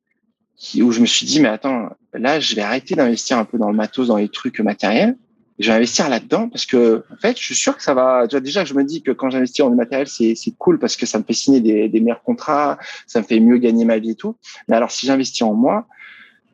[0.81, 3.71] où je me suis dit, mais attends, là, je vais arrêter d'investir un peu dans
[3.71, 5.17] le matos, dans les trucs matériels.
[5.59, 8.27] Je vais investir là-dedans parce que, en fait, je suis sûr que ça va.
[8.29, 10.97] Tu vois, déjà, je me dis que quand j'investis en matériel, c'est c'est cool parce
[10.97, 13.99] que ça me fait signer des, des meilleurs contrats, ça me fait mieux gagner ma
[13.99, 14.37] vie et tout.
[14.69, 15.87] Mais alors, si j'investis en moi,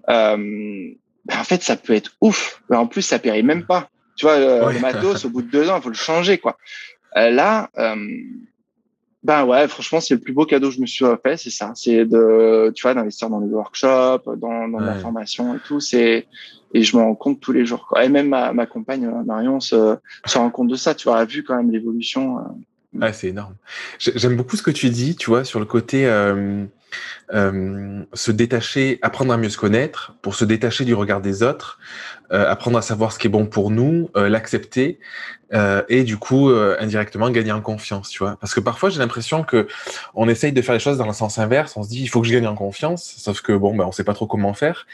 [0.09, 0.37] euh,
[1.25, 2.63] ben, en fait, ça peut être ouf.
[2.71, 3.89] en plus, ça paierait même pas.
[4.17, 6.57] Tu vois, euh, le matos, au bout de deux ans, il faut le changer, quoi.
[7.17, 7.97] Euh, là, euh,
[9.23, 11.73] ben ouais, franchement, c'est le plus beau cadeau que je me suis fait, c'est ça.
[11.77, 15.81] C'est de, tu vois, d'investir dans les workshops, dans, dans la formation et tout.
[15.81, 16.27] C'est
[16.75, 17.87] et je me rends compte tous les jours.
[17.87, 18.05] Quoi.
[18.05, 20.95] Et même ma, ma compagne Marion se, se rend compte de ça.
[20.95, 22.39] Tu vois, elle a vu quand même l'évolution.
[23.01, 23.55] Ah, c'est énorme.
[23.99, 26.65] J'aime beaucoup ce que tu dis, tu vois, sur le côté euh,
[27.35, 31.79] euh, se détacher, apprendre à mieux se connaître, pour se détacher du regard des autres,
[32.31, 34.99] euh, apprendre à savoir ce qui est bon pour nous, euh, l'accepter
[35.91, 38.39] et du coup indirectement gagner en confiance, tu vois.
[38.41, 39.69] Parce que parfois j'ai l'impression que
[40.15, 41.77] on essaye de faire les choses dans le sens inverse.
[41.77, 43.93] On se dit il faut que je gagne en confiance, sauf que bon ben on
[43.93, 44.87] sait pas trop comment faire.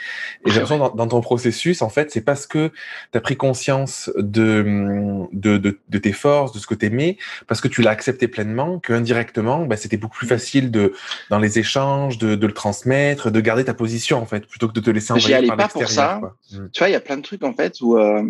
[0.44, 2.72] Et j'ai l'impression dans, dans, ton processus en fait c'est parce que
[3.12, 7.61] tu as pris conscience de, de, de de tes forces, de ce que t'aimais, parce
[7.61, 10.92] que tu l'as accepté pleinement, que indirectement ben, c'était beaucoup plus facile de
[11.31, 14.73] dans les échanges de, de, le transmettre, de garder ta position en fait plutôt que
[14.73, 15.71] de te laisser envahir par l'extérieur.
[15.71, 16.21] Pour ça.
[16.53, 16.69] Mm.
[16.73, 18.23] Tu vois il y a plein de trucs en fait où euh,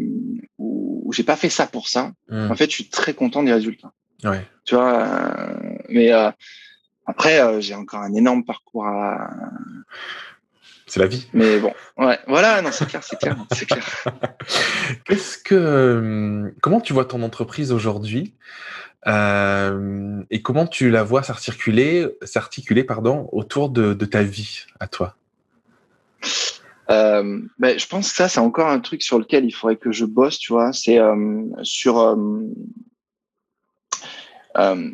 [0.58, 2.12] où, j'ai pas fait ça pour ça.
[2.28, 2.50] Hmm.
[2.50, 3.92] En fait, je suis très content des résultats.
[4.24, 4.46] Ouais.
[4.64, 5.54] Tu vois, euh,
[5.88, 6.30] mais euh,
[7.06, 9.30] après, j'ai encore un énorme parcours à.
[10.86, 11.26] C'est la vie.
[11.32, 13.84] Mais bon, ouais, voilà, non, c'est clair, c'est clair, c'est clair.
[15.06, 18.34] Qu'est-ce que, comment tu vois ton entreprise aujourd'hui?
[19.06, 25.14] Euh, et comment tu la vois s'articuler, s'articuler pardon, autour de, ta vie à toi?
[26.90, 29.92] Euh, ben, je pense que ça, c'est encore un truc sur lequel il faudrait que
[29.92, 30.72] je bosse, tu vois.
[30.72, 32.16] C'est euh, sur.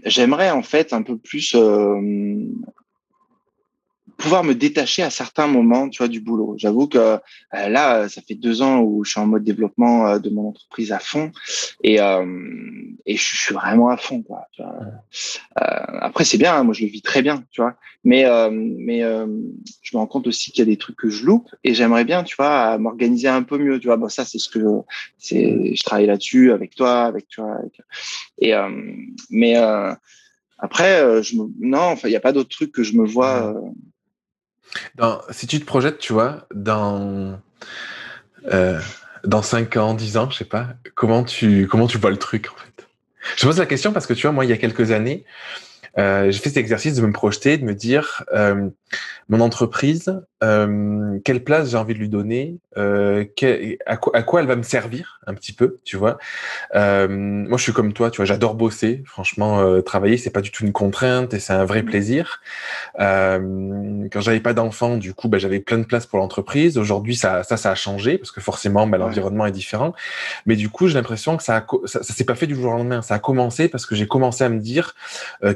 [0.04, 1.56] J'aimerais en fait un peu plus
[4.16, 6.54] pouvoir me détacher à certains moments, tu vois, du boulot.
[6.56, 7.18] J'avoue que euh,
[7.50, 10.92] là, ça fait deux ans où je suis en mode développement euh, de mon entreprise
[10.92, 11.32] à fond
[11.82, 12.24] et euh,
[13.06, 14.46] et je, suis vraiment à fond, quoi.
[14.52, 14.74] Tu vois.
[16.00, 17.76] après, c'est bien, hein, moi je le vis très bien, tu vois.
[18.02, 21.48] Mais mais je me rends compte aussi qu'il y a des trucs que je loupe
[21.64, 23.96] et j'aimerais bien, tu vois, m'organiser un peu mieux, tu vois.
[23.96, 24.60] Bon, ça c'est ce que
[25.18, 27.80] c'est, je travaille là-dessus avec toi, avec toi, avec...
[28.38, 28.52] et
[29.30, 29.56] mais
[30.58, 31.46] après, je me...
[31.60, 33.54] non, enfin, il n'y a pas d'autres trucs que je me vois.
[34.96, 37.38] Dans, si tu te projettes, tu vois, dans,
[38.52, 38.80] euh,
[39.24, 42.48] dans 5 ans, 10 ans, je sais pas, comment tu, comment tu vois le truc,
[42.52, 42.86] en fait?
[43.36, 45.24] Je pose la question parce que, tu vois, moi, il y a quelques années,
[45.98, 48.68] euh, j'ai fait cet exercice de me projeter, de me dire, euh,
[49.28, 53.24] mon entreprise, euh, quelle place j'ai envie de lui donner, euh,
[53.86, 56.18] à, quoi, à, quoi, elle va me servir un petit peu, tu vois.
[56.74, 59.02] Euh, moi, je suis comme toi, tu vois, j'adore bosser.
[59.06, 61.86] Franchement, travailler, c'est pas du tout une contrainte et c'est un vrai mmh.
[61.86, 62.40] plaisir.
[62.98, 66.76] Quand j'avais pas d'enfants, du coup, bah, j'avais plein de place pour l'entreprise.
[66.76, 69.94] Aujourd'hui, ça, ça, ça a changé parce que forcément, bah, l'environnement est différent.
[70.44, 72.72] Mais du coup, j'ai l'impression que ça, a, ça, ça s'est pas fait du jour
[72.72, 73.00] au lendemain.
[73.00, 74.94] Ça a commencé parce que j'ai commencé à me dire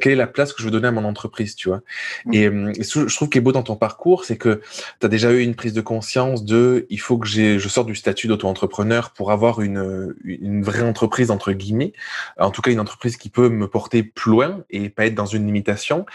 [0.00, 1.80] quelle est la place que je veux donner à mon entreprise, tu vois.
[2.24, 2.34] Mmh.
[2.34, 4.60] Et, et je trouve qu'il est beau dans ton parcours, c'est que
[5.00, 7.94] tu as déjà eu une prise de conscience de il faut que je sorte du
[7.94, 11.92] statut d'auto-entrepreneur pour avoir une, une vraie entreprise, entre guillemets.
[12.38, 15.26] En tout cas, une entreprise qui peut me porter plus loin et pas être dans
[15.26, 16.06] une limitation.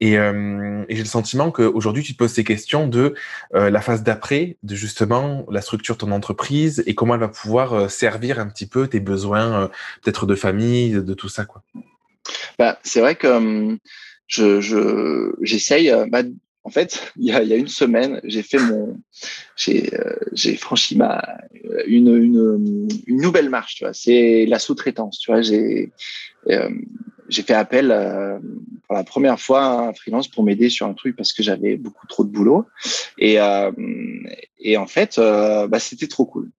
[0.00, 3.14] Et, euh, j'ai le sentiment qu'aujourd'hui, tu te poses ces questions de
[3.54, 7.28] euh, la phase d'après, de justement la structure de ton entreprise et comment elle va
[7.28, 9.70] pouvoir euh, servir un petit peu tes besoins,
[10.02, 11.44] peut-être de famille, de tout ça.
[11.44, 11.62] quoi.
[12.58, 13.78] Bah, c'est vrai que hum,
[14.26, 16.22] je j'essaye bah,
[16.64, 19.00] en fait, il y a, y a une semaine, j'ai fait mon,
[19.56, 21.22] j'ai, euh, j'ai franchi ma
[21.86, 23.76] une, une, une, nouvelle marche.
[23.76, 25.18] Tu vois, c'est la sous-traitance.
[25.18, 25.92] Tu vois, j'ai
[26.50, 26.70] euh,
[27.28, 28.38] j'ai fait appel euh,
[28.86, 31.76] pour la première fois à un freelance pour m'aider sur un truc parce que j'avais
[31.76, 32.66] beaucoup trop de boulot.
[33.18, 33.72] Et euh,
[34.58, 36.50] et en fait, euh, bah, c'était trop cool.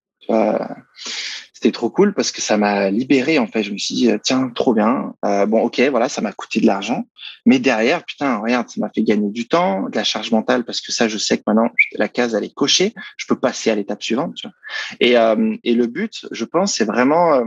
[1.63, 3.63] C'était trop cool parce que ça m'a libéré en fait.
[3.63, 5.13] Je me suis dit tiens trop bien.
[5.23, 7.05] Euh, bon ok voilà ça m'a coûté de l'argent,
[7.45, 10.81] mais derrière putain regarde ça m'a fait gagner du temps, de la charge mentale parce
[10.81, 13.75] que ça je sais que maintenant la case elle est cochée, je peux passer à
[13.75, 14.35] l'étape suivante.
[14.35, 14.55] Tu vois.
[14.99, 17.41] Et euh, et le but je pense c'est vraiment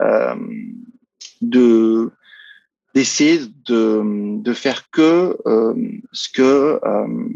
[0.00, 0.34] euh,
[1.42, 2.10] de
[2.94, 5.74] d'essayer de, de faire que euh,
[6.12, 7.28] ce que euh,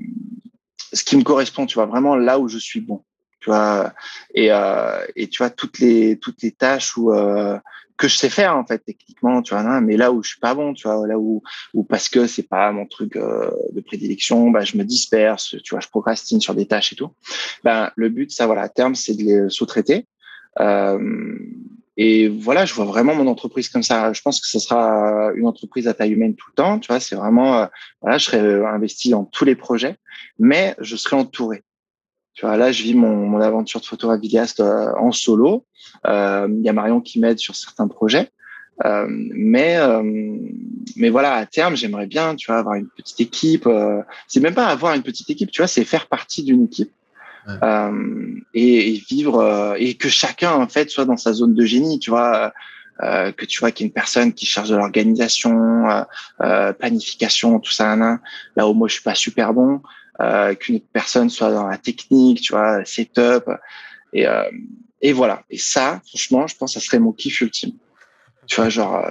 [0.95, 3.05] ce qui me correspond, tu vois, vraiment là où je suis bon,
[3.45, 3.93] tu vois,
[4.35, 7.59] et, euh, et tu vois toutes les toutes les tâches où euh,
[7.99, 10.55] que je sais faire en fait techniquement, tu vois, mais là où je suis pas
[10.55, 11.43] bon, tu vois, là où
[11.75, 15.75] ou parce que c'est pas mon truc euh, de prédilection, bah je me disperse, tu
[15.75, 17.11] vois, je procrastine sur des tâches et tout.
[17.65, 20.07] Ben le but, ça voilà, à terme, c'est de les sous-traiter.
[20.61, 21.39] Euh,
[21.97, 24.13] et voilà, je vois vraiment mon entreprise comme ça.
[24.13, 26.79] Je pense que ce sera une entreprise à taille humaine tout le temps.
[26.79, 27.67] Tu vois, c'est vraiment, euh,
[28.01, 29.97] voilà, je serai euh, investi dans tous les projets,
[30.39, 31.63] mais je serai entouré.
[32.35, 35.65] Tu vois, là, je vis mon, mon aventure de photographe vidéaste euh, en solo.
[36.05, 38.31] Il y a Marion qui m'aide sur certains projets.
[38.85, 39.79] Euh, mais
[40.97, 43.69] mais voilà à terme j'aimerais bien tu vois avoir une petite équipe
[44.27, 46.91] c'est même pas avoir une petite équipe tu vois c'est faire partie d'une équipe
[47.49, 51.65] euh, et, et, vivre euh, et que chacun en fait soit dans sa zone de
[51.65, 52.53] génie, tu vois.
[53.03, 55.85] Euh, que tu vois qu'il y a une personne qui charge de l'organisation,
[56.41, 58.21] euh, planification, tout ça, là,
[58.55, 59.83] là où moi je suis pas super bon,
[60.21, 63.51] euh, qu'une autre personne soit dans la technique, tu vois, setup,
[64.13, 64.27] et
[65.01, 65.43] et voilà.
[65.51, 67.73] Et ça, franchement, je pense que ça serait mon kiff ultime.
[68.47, 69.11] Tu vois, genre,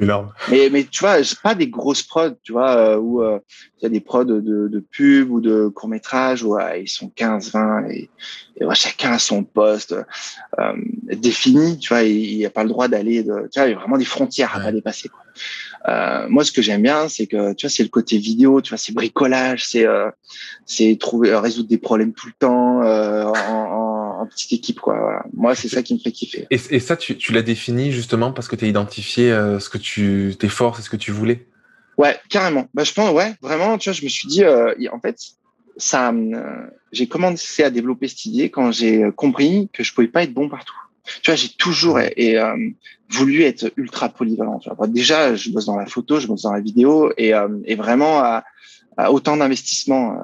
[0.00, 0.32] énorme.
[0.50, 3.38] Mais, mais tu vois, pas des grosses prods, tu vois, euh, où euh,
[3.78, 7.08] il y a des prods de, de pub ou de court métrage où ils sont
[7.08, 8.10] 15, 20 et,
[8.60, 9.94] et chacun a son poste
[10.58, 10.72] euh,
[11.12, 13.78] défini, tu vois, il n'y a pas le droit d'aller, tu vois, il y a
[13.78, 15.08] vraiment des frontières à pas dépasser.
[15.08, 15.20] Quoi.
[15.88, 18.70] Euh, moi, ce que j'aime bien, c'est que tu vois, c'est le côté vidéo, tu
[18.70, 20.10] vois, c'est bricolage, c'est euh,
[20.66, 23.87] c'est trouver résoudre des problèmes tout le temps en, en
[24.18, 24.98] en petite équipe quoi.
[24.98, 25.24] Voilà.
[25.32, 26.46] Moi c'est ça qui me fait kiffer.
[26.50, 29.68] Et, et ça tu, tu l'as défini justement parce que tu as identifié euh, ce
[29.68, 31.46] que tu tes forces et ce que tu voulais?
[31.96, 32.66] Ouais carrément.
[32.74, 35.16] Bah je pense ouais vraiment tu vois je me suis dit euh, en fait
[35.76, 40.22] ça euh, j'ai commencé à développer cette idée quand j'ai compris que je pouvais pas
[40.24, 40.74] être bon partout.
[41.22, 42.38] Tu vois j'ai toujours et, et
[43.10, 44.58] voulu être ultra polyvalent.
[44.58, 44.86] Tu vois.
[44.86, 47.32] déjà je bosse dans la photo, je bosse dans la vidéo et,
[47.64, 48.44] et vraiment à,
[48.96, 50.18] à autant d'investissement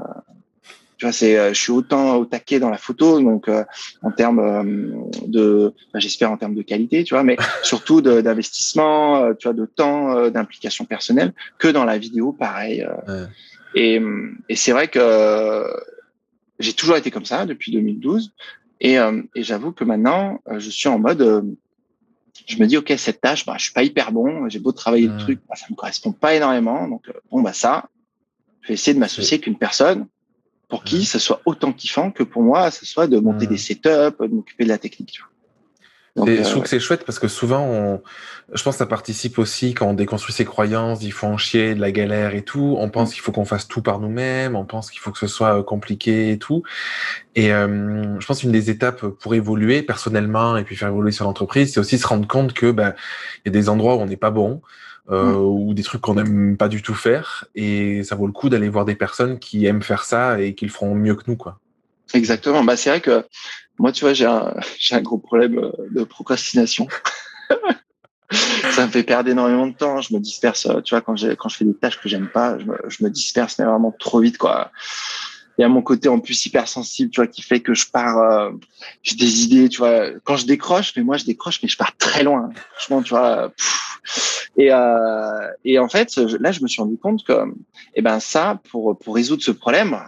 [1.04, 3.62] tu vois, c'est, euh, je suis autant au taquet dans la photo, donc euh,
[4.00, 9.34] en termes euh, de, bah, j'espère en termes de qualité, tu vois, mais surtout d'investissement,
[9.34, 12.86] tu vois, de temps, d'implication personnelle, que dans la vidéo, pareil.
[13.74, 14.00] Et,
[14.48, 15.66] et c'est vrai que
[16.58, 18.32] j'ai toujours été comme ça depuis 2012,
[18.80, 18.96] et,
[19.34, 21.54] et j'avoue que maintenant, je suis en mode
[22.46, 25.06] je me dis ok cette tâche bah je suis pas hyper bon j'ai beau travailler
[25.06, 27.88] le truc bah, ça me correspond pas énormément donc bon bah ça
[28.62, 30.08] je vais essayer de m'associer avec une personne
[30.68, 33.88] pour qui ça soit autant kiffant que pour moi, ça soit de monter des setups,
[34.20, 35.20] de m'occuper de la technique.
[36.16, 38.00] Donc, je trouve euh, que c'est chouette parce que souvent, on,
[38.52, 41.74] je pense que ça participe aussi quand on déconstruit ses croyances, il faut en chier,
[41.74, 42.76] de la galère et tout.
[42.78, 43.12] On pense mm.
[43.14, 45.62] qu'il faut qu'on fasse tout par nous-mêmes, on pense qu'il faut que ce soit euh,
[45.64, 46.62] compliqué et tout.
[47.34, 51.24] Et euh, je pense qu'une des étapes pour évoluer personnellement et puis faire évoluer sur
[51.24, 52.94] l'entreprise, c'est aussi se rendre compte que ben
[53.44, 54.62] il y a des endroits où on n'est pas bon,
[55.10, 55.36] euh, mm.
[55.36, 57.46] ou des trucs qu'on n'aime pas du tout faire.
[57.54, 60.64] Et ça vaut le coup d'aller voir des personnes qui aiment faire ça et qui
[60.64, 61.58] le feront mieux que nous, quoi.
[62.12, 62.64] Exactement.
[62.64, 63.24] Bah, c'est vrai que
[63.78, 66.88] moi, tu vois, j'ai un, j'ai un gros problème euh, de procrastination.
[68.30, 70.00] ça me fait perdre énormément de temps.
[70.00, 72.28] Je me disperse, euh, tu vois, quand, j'ai, quand je fais des tâches que j'aime
[72.28, 74.70] pas, je me, je me disperse mais vraiment trop vite, quoi
[75.58, 78.18] il y a mon côté en plus hypersensible, tu vois, qui fait que je pars,
[78.18, 78.50] euh,
[79.02, 80.10] j'ai des idées, tu vois.
[80.24, 82.50] Quand je décroche, mais moi je décroche, mais je pars très loin.
[82.74, 83.52] Franchement, tu vois.
[84.56, 87.32] Et, euh, et en fait, là, je me suis rendu compte que,
[87.94, 89.98] eh ben, ça, pour pour résoudre ce problème,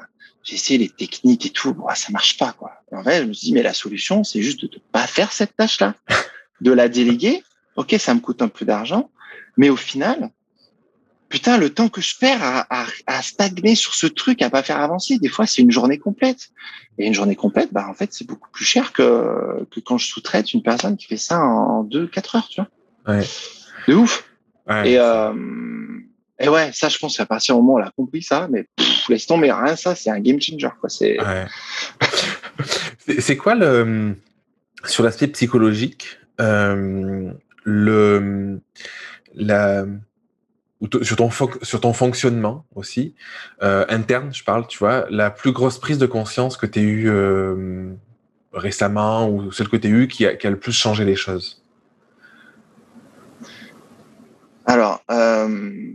[0.47, 2.73] j'ai essayé les techniques et tout, bon, ça marche pas, quoi.
[2.93, 5.33] en fait, je me suis dit, mais la solution, c'est juste de ne pas faire
[5.33, 5.95] cette tâche-là,
[6.61, 7.43] de la déléguer.
[7.75, 9.11] Ok, ça me coûte un peu d'argent,
[9.57, 10.31] mais au final,
[11.29, 14.81] putain, le temps que je perds à, à, stagner sur ce truc, à pas faire
[14.81, 16.51] avancer, des fois, c'est une journée complète.
[16.99, 20.07] Et une journée complète, bah, en fait, c'est beaucoup plus cher que, que quand je
[20.07, 23.15] sous-traite une personne qui fait ça en deux, quatre heures, tu vois.
[23.15, 23.25] Ouais.
[23.87, 24.25] De ouf.
[24.67, 24.93] Ouais.
[24.93, 25.33] Et, euh,
[26.39, 28.67] et ouais, ça, je pense, à partir du moment où on a compris ça, mais
[29.09, 30.89] laisse tomber, rien, ça, c'est un game changer, quoi.
[30.89, 31.47] C'est, ouais.
[33.21, 34.17] c'est quoi le,
[34.85, 37.33] sur l'aspect psychologique, euh,
[37.65, 38.61] le,
[39.35, 39.85] la,
[41.03, 41.31] sur ton,
[41.62, 43.15] sur ton fonctionnement aussi,
[43.62, 46.83] euh, interne, je parle, tu vois, la plus grosse prise de conscience que tu as
[46.83, 47.93] eue euh,
[48.53, 51.17] récemment ou celle que tu as eue qui a, qui a le plus changé les
[51.17, 51.62] choses?
[54.67, 55.93] Alors, euh,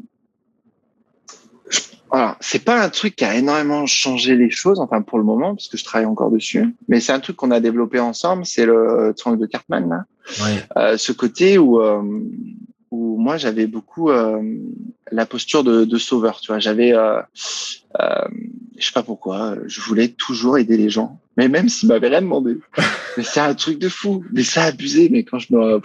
[2.10, 5.56] alors c'est pas un truc qui a énormément changé les choses, enfin pour le moment,
[5.56, 8.66] parce que je travaille encore dessus, mais c'est un truc qu'on a développé ensemble, c'est
[8.66, 10.06] le triangle de Cartman, là.
[10.98, 11.82] Ce côté où
[12.92, 14.42] où moi j'avais beaucoup euh,
[15.12, 16.42] la posture de, de, sauveur.
[16.42, 17.22] Tu vois, j'avais, euh,
[18.00, 18.28] euh,
[18.78, 22.22] je sais pas pourquoi, je voulais toujours aider les gens, mais même s'ils m'avaient rien
[22.22, 22.58] demandé.
[23.18, 24.24] mais c'est un truc de fou.
[24.34, 25.10] Mais ça abusé.
[25.10, 25.82] Mais quand je me,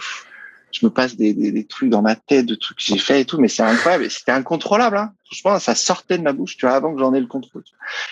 [0.71, 3.21] je me passe des, des, des, trucs dans ma tête, de trucs que j'ai fait
[3.21, 4.09] et tout, mais c'est incroyable.
[4.09, 4.97] C'était incontrôlable.
[4.97, 5.13] Hein.
[5.25, 7.63] Franchement, ça sortait de ma bouche, tu vois, avant que j'en ai le contrôle.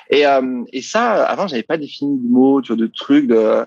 [0.09, 3.27] Et, euh, et ça, avant, j'avais pas défini de mots, tu vois, de trucs.
[3.27, 3.65] De,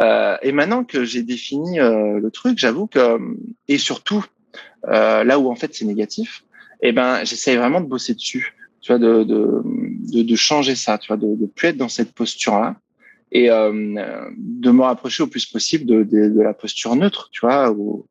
[0.00, 3.18] euh, et maintenant que j'ai défini euh, le truc, j'avoue que,
[3.68, 4.24] et surtout,
[4.88, 6.44] euh, là où en fait c'est négatif,
[6.82, 10.98] eh ben, j'essaye vraiment de bosser dessus, tu vois, de, de, de, de changer ça,
[10.98, 12.76] tu vois, de, de plus être dans cette posture-là
[13.32, 13.72] et euh,
[14.36, 17.70] de me rapprocher au plus possible de, de, de la posture neutre, tu vois.
[17.70, 18.06] Où,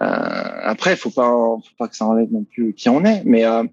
[0.00, 3.44] euh, après, faut pas, faut pas que ça enlève non plus qui on est, mais
[3.44, 3.64] euh,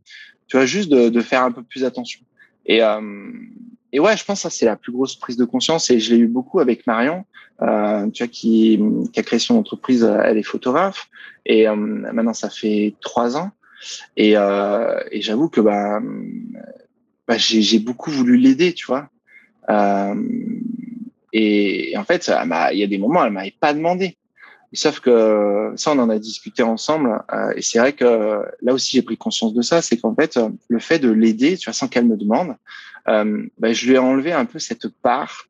[0.47, 2.21] tu vois juste de, de, faire un peu plus attention.
[2.67, 3.31] Et euh,
[3.95, 6.13] et ouais, je pense que ça c'est la plus grosse prise de conscience et je
[6.13, 7.23] l'ai eu beaucoup avec Marion,
[7.61, 8.77] euh, tu vois, qui,
[9.13, 10.03] qui a créé son entreprise.
[10.03, 11.07] Elle est photographe
[11.45, 13.51] et euh, maintenant ça fait trois ans.
[14.17, 16.01] Et, euh, et j'avoue que bah,
[17.25, 19.07] bah j'ai beaucoup voulu l'aider, tu vois.
[19.69, 20.15] Euh,
[21.31, 22.29] et, en fait,
[22.73, 24.17] il y a des moments, elle m'avait pas demandé.
[24.73, 27.23] Sauf que ça, on en a discuté ensemble.
[27.31, 29.81] Euh, et c'est vrai que là aussi, j'ai pris conscience de ça.
[29.81, 32.55] C'est qu'en fait, le fait de l'aider, tu vois, sans qu'elle me demande,
[33.07, 35.47] euh, bah, je lui ai enlevé un peu cette part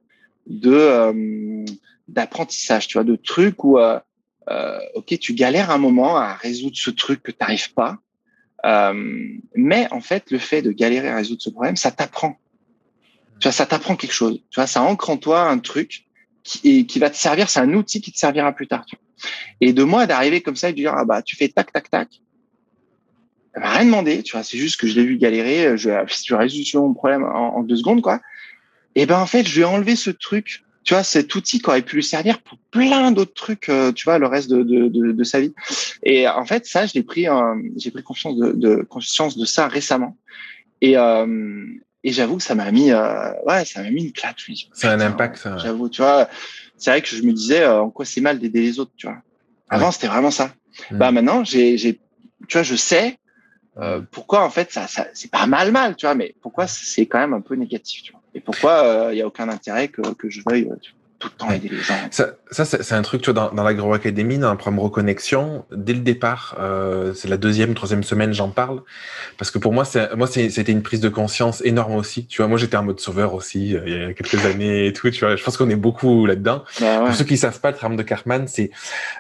[0.48, 1.66] de euh,
[2.08, 4.00] d'apprentissage, tu vois, de trucs où, euh,
[4.50, 7.98] euh, ok, tu galères un moment à résoudre ce truc que tu n'arrives pas.
[9.56, 12.38] mais en fait, le fait de galérer à résoudre ce problème, ça t'apprend.
[13.40, 14.42] Tu vois, ça t'apprend quelque chose.
[14.50, 16.06] Tu vois, ça ancre en toi un truc
[16.44, 17.50] qui, qui va te servir.
[17.50, 18.86] C'est un outil qui te servira plus tard.
[18.86, 19.05] Tu vois.
[19.62, 21.90] Et de moi d'arriver comme ça et de dire ah bah tu fais tac tac
[21.90, 22.22] tac.
[23.54, 24.24] Elle m'a rien demandé.
[24.24, 25.78] Tu vois, c'est juste que je l'ai vu galérer.
[25.78, 25.90] Je,
[26.26, 28.22] je résolu mon problème en, en, deux secondes quoi.
[28.96, 30.64] Et ben en fait, je lui ai enlevé ce truc.
[30.84, 34.04] Tu vois, cet outil qui aurait pu lui servir pour plein d'autres trucs, euh, tu
[34.06, 35.52] vois, le reste de, de, de, de, sa vie.
[36.04, 39.46] Et en fait, ça, je l'ai pris, euh, j'ai pris conscience de, de, conscience de
[39.46, 40.16] ça récemment.
[40.82, 41.66] Et, euh,
[42.04, 44.40] et j'avoue que ça m'a mis, euh, ouais, ça m'a mis une claque.
[44.74, 45.58] C'est un impact, ça.
[45.58, 46.30] J'avoue, tu vois.
[46.78, 49.08] C'est vrai que je me disais euh, en quoi c'est mal d'aider les autres, tu
[49.08, 49.18] vois.
[49.70, 49.92] Avant, ouais.
[49.92, 50.54] c'était vraiment ça.
[50.92, 50.98] Mmh.
[50.98, 52.00] Bah maintenant, j'ai, j'ai,
[52.48, 53.18] tu vois, je sais
[53.78, 57.06] euh, pourquoi en fait ça, ça c'est pas mal mal, tu vois, mais pourquoi c'est
[57.08, 58.22] quand même un peu négatif, tu vois.
[58.34, 60.70] Et pourquoi il euh, y a aucun intérêt que, que je veuille
[61.20, 61.94] tout le temps aider les gens.
[62.12, 65.94] Ça, ça c'est un truc, tu vois, dans, dans l'agro-académie, dans un programme reconnexion, dès
[65.94, 68.82] le départ, euh, c'est la deuxième, troisième semaine, j'en parle,
[69.38, 69.84] parce que pour moi,
[70.16, 72.26] moi, c'était une prise de conscience énorme aussi.
[72.28, 74.94] Tu vois, moi, j'étais en mode sauveur aussi, euh, il y a quelques années et
[74.94, 76.64] tout, tu vois, je pense qu'on est beaucoup là-dedans.
[76.80, 77.06] Bah ouais.
[77.08, 78.72] Pour ceux qui savent pas, le travail de Cartman, c'est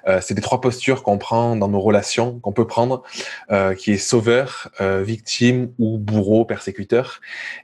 [0.08, 3.03] euh, des trois postures qu'on prend dans nos relations, qu'on peut prendre,
[3.51, 7.21] euh, qui est sauveur, victime ou bourreau, persécuteur.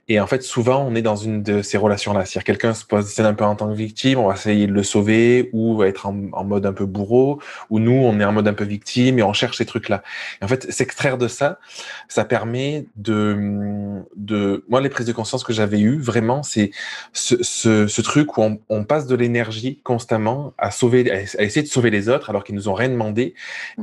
[0.07, 2.25] Et en fait, souvent, on est dans une de ces relations-là.
[2.25, 4.83] C'est-à-dire quelqu'un se positionne un peu en tant que victime, on va essayer de le
[4.83, 8.31] sauver ou va être en, en, mode un peu bourreau ou nous on est en
[8.31, 10.03] mode un peu victime et on cherche ces trucs là
[10.41, 11.59] et en fait s'extraire de ça
[12.07, 16.71] ça permet de de moi les prises de conscience que j'avais eues vraiment c'est
[17.13, 21.61] ce, ce, ce, truc où on, on passe de l'énergie constamment à sauver à essayer
[21.61, 23.33] de sauver les autres alors qu'ils nous ont rien demandé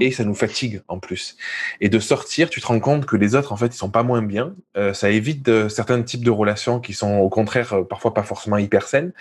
[0.01, 1.37] et ça nous fatigue en plus.
[1.81, 4.03] Et de sortir tu te rends compte que les autres en fait ils sont pas
[4.03, 4.55] moins bien.
[4.77, 8.23] Euh, ça évite de, certains types de relations qui sont au contraire euh, parfois pas
[8.23, 9.13] forcément hyper saines.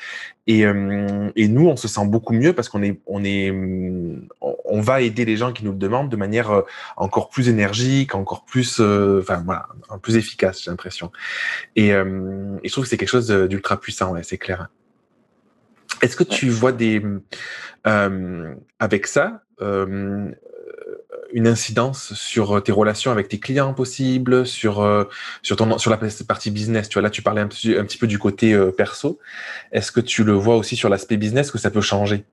[0.47, 3.51] Et, euh, et nous, on se sent beaucoup mieux parce qu'on est, on est,
[4.41, 6.61] on va aider les gens qui nous le demandent de manière euh,
[6.95, 9.67] encore plus énergique, encore plus, euh, enfin voilà,
[10.01, 11.11] plus efficace, j'ai l'impression.
[11.75, 14.69] Et, euh, et, je trouve que c'est quelque chose d'ultra puissant, ouais, c'est clair.
[16.01, 17.01] Est-ce que tu vois des,
[17.87, 19.43] euh, avec ça,
[21.33, 25.05] une incidence sur tes relations avec tes clients possibles, sur euh,
[25.41, 26.89] sur ton sur la partie business.
[26.89, 29.19] Tu vois là, tu parlais un petit, peu du côté euh, perso.
[29.71, 32.23] Est-ce que tu le vois aussi sur l'aspect business que ça peut changer?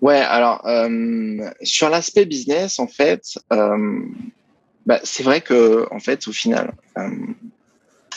[0.00, 6.32] Ouais, alors euh, sur l'aspect business, en fait, bah, c'est vrai que en fait, au
[6.32, 6.74] final,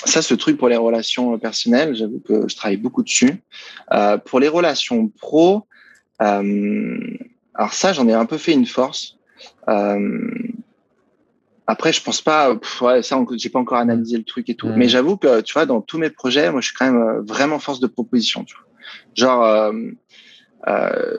[0.03, 3.41] ça, ce truc pour les relations personnelles, j'avoue que je travaille beaucoup dessus.
[4.25, 5.65] pour les relations pro.
[7.57, 9.17] Alors ça, j'en ai un peu fait une force.
[9.67, 10.31] Euh,
[11.65, 12.55] après, je pense pas.
[12.55, 14.67] Pff, ouais, ça, j'ai pas encore analysé le truc et tout.
[14.67, 14.75] Mmh.
[14.77, 17.21] Mais j'avoue que tu vois, dans tous mes projets, moi, je suis quand même euh,
[17.21, 18.45] vraiment force de proposition.
[18.45, 18.65] Tu vois.
[19.15, 19.73] Genre, euh,
[20.67, 21.17] euh,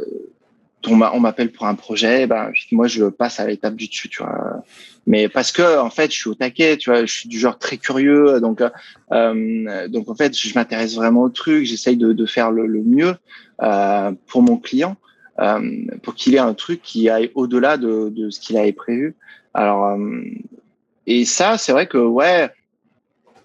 [0.87, 4.09] on m'appelle pour un projet, ben moi, je passe à l'étape du dessus.
[4.09, 4.62] Tu vois.
[5.07, 6.77] Mais parce que en fait, je suis au taquet.
[6.79, 8.40] Tu vois, je suis du genre très curieux.
[8.40, 8.62] Donc,
[9.12, 11.64] euh, donc en fait, je m'intéresse vraiment au truc.
[11.64, 13.16] J'essaye de, de, faire le, le mieux
[13.62, 14.96] euh, pour mon client.
[15.40, 15.61] Euh,
[16.03, 19.14] pour qu'il ait un truc qui aille au-delà de, de, ce qu'il avait prévu.
[19.55, 20.22] Alors, euh,
[21.07, 22.51] et ça, c'est vrai que ouais,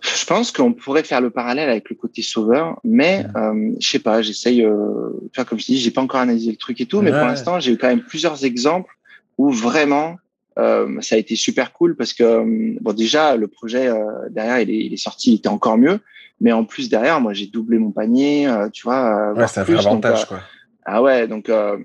[0.02, 4.00] je pense qu'on pourrait faire le parallèle avec le côté sauveur, mais euh, je sais
[4.00, 4.64] pas, j'essaye.
[4.64, 7.18] Euh, enfin, comme je dis, j'ai pas encore analysé le truc et tout, mais ouais.
[7.18, 8.94] pour l'instant, j'ai eu quand même plusieurs exemples
[9.38, 10.18] où vraiment
[10.60, 14.70] euh, ça a été super cool parce que bon déjà le projet euh, derrière il
[14.70, 16.00] est, il est, sorti, il était encore mieux,
[16.42, 19.34] mais en plus derrière moi j'ai doublé mon panier, euh, tu vois.
[19.34, 20.42] ouais, c'est un vrai avantage quoi.
[20.86, 21.78] Ah ouais, donc euh,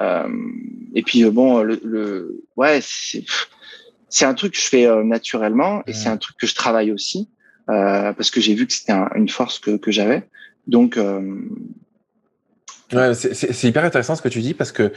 [0.00, 0.28] euh,
[0.94, 3.24] et puis bon, le, le ouais, c'est
[4.08, 7.28] c'est un truc que je fais naturellement et c'est un truc que je travaille aussi
[7.66, 10.28] parce que j'ai vu que c'était une force que que j'avais.
[10.66, 10.98] Donc
[12.92, 14.92] Ouais, c'est hyper intéressant ce que tu dis parce que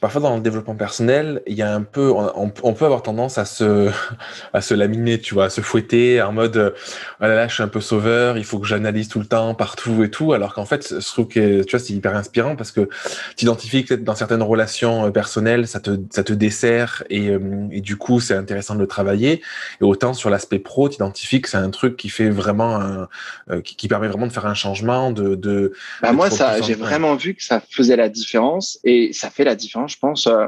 [0.00, 3.38] parfois dans le développement personnel, il y a un peu, on, on peut avoir tendance
[3.38, 3.90] à se,
[4.52, 7.62] à se laminer, tu vois, à se fouetter en mode, oh là là, je suis
[7.62, 10.64] un peu sauveur, il faut que j'analyse tout le temps, partout et tout, alors qu'en
[10.64, 12.88] fait, je trouve que, tu vois, c'est hyper inspirant parce que
[13.36, 17.38] tu identifies peut-être dans certaines relations euh, personnelles, ça te, ça te dessert et, euh,
[17.70, 19.42] et du coup, c'est intéressant de le travailler.
[19.80, 23.08] Et autant sur l'aspect pro, tu identifies que c'est un truc qui fait vraiment, un,
[23.50, 25.72] euh, qui, qui, permet vraiment de faire un changement, de, de.
[26.02, 29.54] Bah moi, ça, j'ai vraiment vu que ça faisait la différence et ça fait la
[29.54, 30.46] différence, je pense, euh,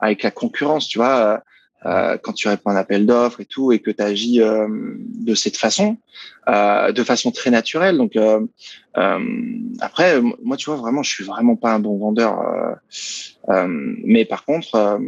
[0.00, 0.88] avec la concurrence.
[0.88, 1.38] Tu vois, euh,
[1.86, 5.34] euh, quand tu réponds à un appel d'offres et tout et que tu agis de
[5.34, 5.98] cette façon,
[6.48, 7.96] de façon très naturelle.
[7.96, 8.18] Donc
[9.80, 12.42] après, moi, tu vois, vraiment, je suis vraiment pas un bon vendeur,
[13.48, 14.98] mais par contre,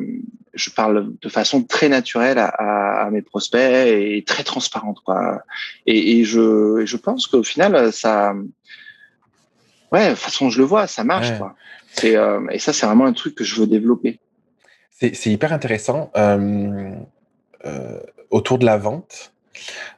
[0.55, 5.43] je parle de façon très naturelle à, à, mes prospects et très transparente, quoi.
[5.87, 8.35] Et, et je, je pense qu'au final, ça
[9.93, 11.37] ouais, de toute façon, je le vois, ça marche.
[11.39, 11.55] Quoi.
[12.05, 14.19] Euh, et ça, c'est vraiment un truc que je veux développer.
[14.91, 16.11] C'est hyper intéressant.
[16.17, 16.93] Euh,
[17.65, 19.33] euh, autour de la vente,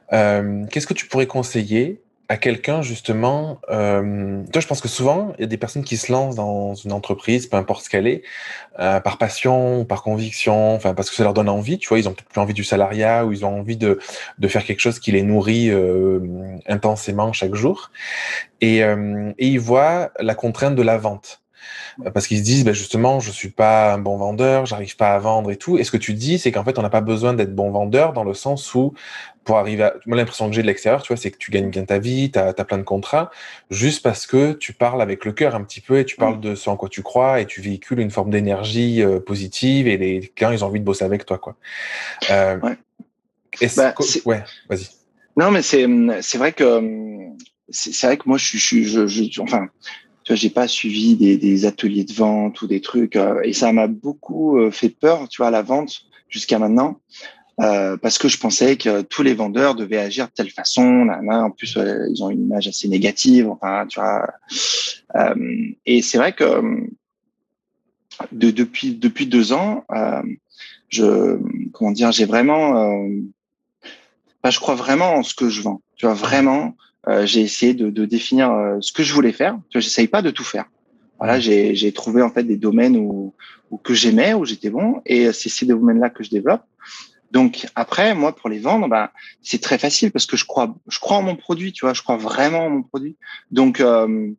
[0.09, 2.01] qu'est-ce que tu pourrais conseiller
[2.31, 5.97] à quelqu'un justement euh, Toi, je pense que souvent, il y a des personnes qui
[5.97, 8.23] se lancent dans une entreprise, peu importe ce qu'elle est,
[8.79, 11.77] euh, par passion, par conviction, enfin parce que ça leur donne envie.
[11.77, 13.99] Tu vois, ils ont peut-être plus envie du salariat ou ils ont envie de
[14.39, 16.21] de faire quelque chose qui les nourrit euh,
[16.67, 17.91] intensément chaque jour,
[18.61, 21.41] et, euh, et ils voient la contrainte de la vente
[22.13, 25.19] parce qu'ils se disent bah, justement je suis pas un bon vendeur, j'arrive pas à
[25.19, 25.77] vendre et tout.
[25.77, 28.13] Et ce que tu dis, c'est qu'en fait on n'a pas besoin d'être bon vendeur
[28.13, 28.93] dans le sens où
[29.43, 29.95] pour arriver à...
[30.05, 32.31] Moi l'impression que j'ai de l'extérieur, tu vois, c'est que tu gagnes bien ta vie,
[32.31, 33.31] tu as, plein de contrats,
[33.69, 36.55] juste parce que tu parles avec le cœur un petit peu et tu parles de
[36.55, 40.19] ce en quoi tu crois et tu véhicules une forme d'énergie euh, positive et les
[40.35, 41.55] clients ils ont envie de bosser avec toi quoi.
[42.29, 42.77] Euh, ouais.
[43.75, 43.93] Bah,
[44.25, 44.87] ouais, vas-y.
[45.37, 45.87] Non mais c'est
[46.21, 46.81] c'est vrai que
[47.69, 49.69] c'est vrai que moi je suis je, je, enfin
[50.35, 54.57] j'ai pas suivi des, ateliers de vente ou des trucs, euh, et ça m'a beaucoup
[54.57, 56.99] euh, fait peur, tu vois, la vente jusqu'à maintenant,
[57.59, 61.05] euh, parce que je pensais que tous les vendeurs devaient agir de telle façon.
[61.05, 63.49] Là, en plus, ils ont une image assez négative,
[65.85, 66.61] et c'est vrai que
[68.31, 69.85] de, depuis depuis deux ans,
[70.89, 71.37] je
[71.73, 73.05] comment dire, j'ai vraiment,
[74.43, 75.81] bah, je crois vraiment en ce que je vends.
[75.97, 76.75] Tu vois, vraiment.
[77.07, 79.57] Euh, j'ai essayé de, de définir euh, ce que je voulais faire.
[79.73, 80.65] J'essaye pas de tout faire.
[81.17, 83.35] Voilà, j'ai trouvé en fait des domaines où,
[83.69, 86.63] où que j'aimais, où j'étais bon, et c'est ces domaines-là que je développe.
[87.31, 90.99] Donc après, moi, pour les vendre, bah, c'est très facile parce que je crois, je
[90.99, 93.15] crois en mon produit, tu vois, je crois vraiment en mon produit.
[93.51, 94.31] Donc, euh,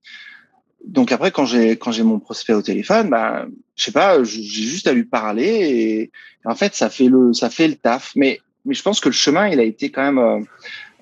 [0.84, 3.46] donc après, quand j'ai quand j'ai mon prospect au téléphone, bah,
[3.76, 6.10] je sais pas, j'ai juste à lui parler et, et,
[6.44, 8.12] en fait, ça fait le ça fait le taf.
[8.16, 10.18] Mais mais je pense que le chemin, il a été quand même.
[10.18, 10.40] Euh,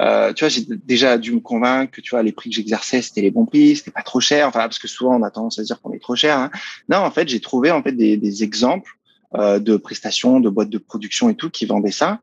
[0.00, 3.02] euh, tu vois, j'ai déjà dû me convaincre que tu vois les prix que j'exerçais,
[3.02, 4.48] c'était les bons prix, c'était pas trop cher.
[4.48, 6.38] Enfin, parce que souvent on a tendance à dire qu'on est trop cher.
[6.38, 6.50] Hein.
[6.88, 8.92] Non, en fait, j'ai trouvé en fait des, des exemples
[9.34, 12.18] euh, de prestations, de boîtes de production et tout qui vendaient ça.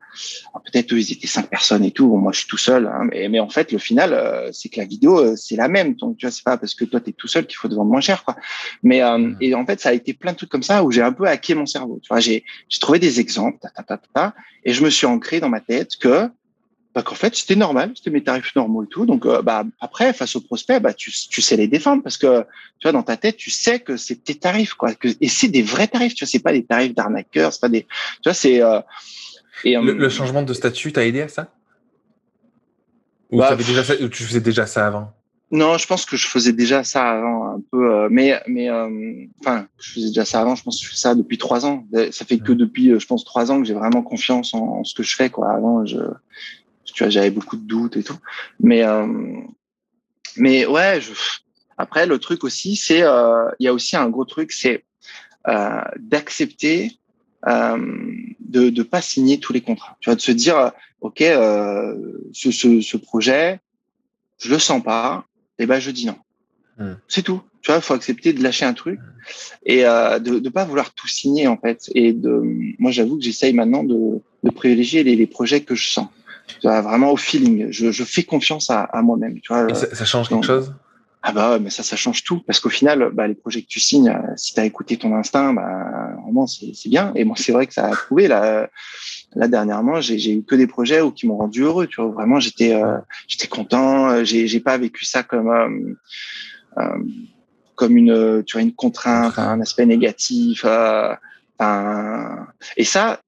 [0.66, 2.08] Peut-être eux, ils étaient cinq personnes et tout.
[2.08, 2.86] Bon, moi, je suis tout seul.
[2.86, 5.68] Hein, mais, mais en fait, le final, euh, c'est que la vidéo, euh, c'est la
[5.68, 5.94] même.
[5.94, 7.74] Donc, tu vois, c'est pas parce que toi, tu es tout seul qu'il faut te
[7.74, 8.36] vendre moins cher, quoi.
[8.82, 9.00] Mais
[9.40, 11.26] et en fait, ça a été plein de trucs comme ça où j'ai un peu
[11.26, 11.98] hacké mon cerveau.
[12.02, 15.06] Tu vois, j'ai j'ai trouvé des exemples, ta, ta, ta, ta, et je me suis
[15.06, 16.28] ancré dans ma tête que
[16.94, 19.06] bah, qu'en fait c'était normal, c'était mes tarifs normaux et tout.
[19.06, 22.40] Donc euh, bah après face au prospect, bah tu, tu sais les défendre parce que
[22.78, 25.48] tu vois dans ta tête tu sais que c'est tes tarifs quoi, que, et c'est
[25.48, 26.14] des vrais tarifs.
[26.14, 27.88] Tu vois c'est pas des tarifs d'arnaqueurs, c'est pas des, tu
[28.24, 28.62] vois c'est.
[28.62, 28.80] Euh,
[29.64, 31.48] et, le, le, changement de statut t'a aidé à ça?
[33.30, 35.12] Ou, bah, déjà ça, ou tu faisais déjà ça avant?
[35.50, 38.70] Non, je pense que je faisais déjà ça avant un peu, euh, mais mais
[39.40, 40.54] enfin, je faisais déjà ça avant.
[40.54, 41.86] Je pense que je fais ça depuis trois ans.
[42.12, 44.94] Ça fait que depuis, je pense, trois ans que j'ai vraiment confiance en, en, ce
[44.94, 45.30] que je fais.
[45.30, 45.50] Quoi.
[45.50, 45.98] Avant, je
[46.98, 48.18] tu vois, j'avais beaucoup de doutes et tout.
[48.58, 49.06] Mais, euh,
[50.36, 51.12] mais ouais, je...
[51.76, 54.84] après, le truc aussi, c'est, euh, il y a aussi un gros truc, c'est
[55.46, 56.98] euh, d'accepter
[57.46, 59.96] de ne pas signer tous les contrats.
[60.00, 63.60] Tu vois, de se dire, OK, ce, ce, ce, projet,
[64.40, 65.24] je le sens pas,
[65.60, 66.18] et ben je dis non.
[66.78, 66.94] Hmm.
[67.06, 67.42] C'est tout.
[67.62, 68.98] Tu vois, il faut accepter de lâcher un truc
[69.64, 71.90] et euh, de ne pas vouloir tout signer en fait.
[71.94, 72.42] Et de,
[72.80, 76.08] moi, j'avoue que j'essaye maintenant de, de privilégier les, les, projets que je sens
[76.62, 77.70] vraiment au feeling.
[77.70, 79.40] Je, je fais confiance à, à moi-même.
[79.40, 79.74] Tu vois.
[79.74, 80.72] Ça, ça, change quelque chose?
[81.22, 83.80] Ah bah mais ça, ça change tout parce qu'au final, bah, les projets que tu
[83.80, 87.12] signes, euh, si tu as écouté ton instinct, bah vraiment c'est bien.
[87.16, 88.68] Et moi, c'est vrai que ça a prouvé là.
[89.34, 91.86] Là dernièrement, j'ai eu que des projets où qui m'ont rendu heureux.
[91.86, 94.10] Tu vois, vraiment, j'étais euh, j'étais content.
[94.10, 95.94] Euh, j'ai j'ai pas vécu ça comme euh,
[96.78, 96.98] euh,
[97.74, 100.64] comme une tu vois une contrainte, un aspect négatif.
[100.64, 103.20] et ça,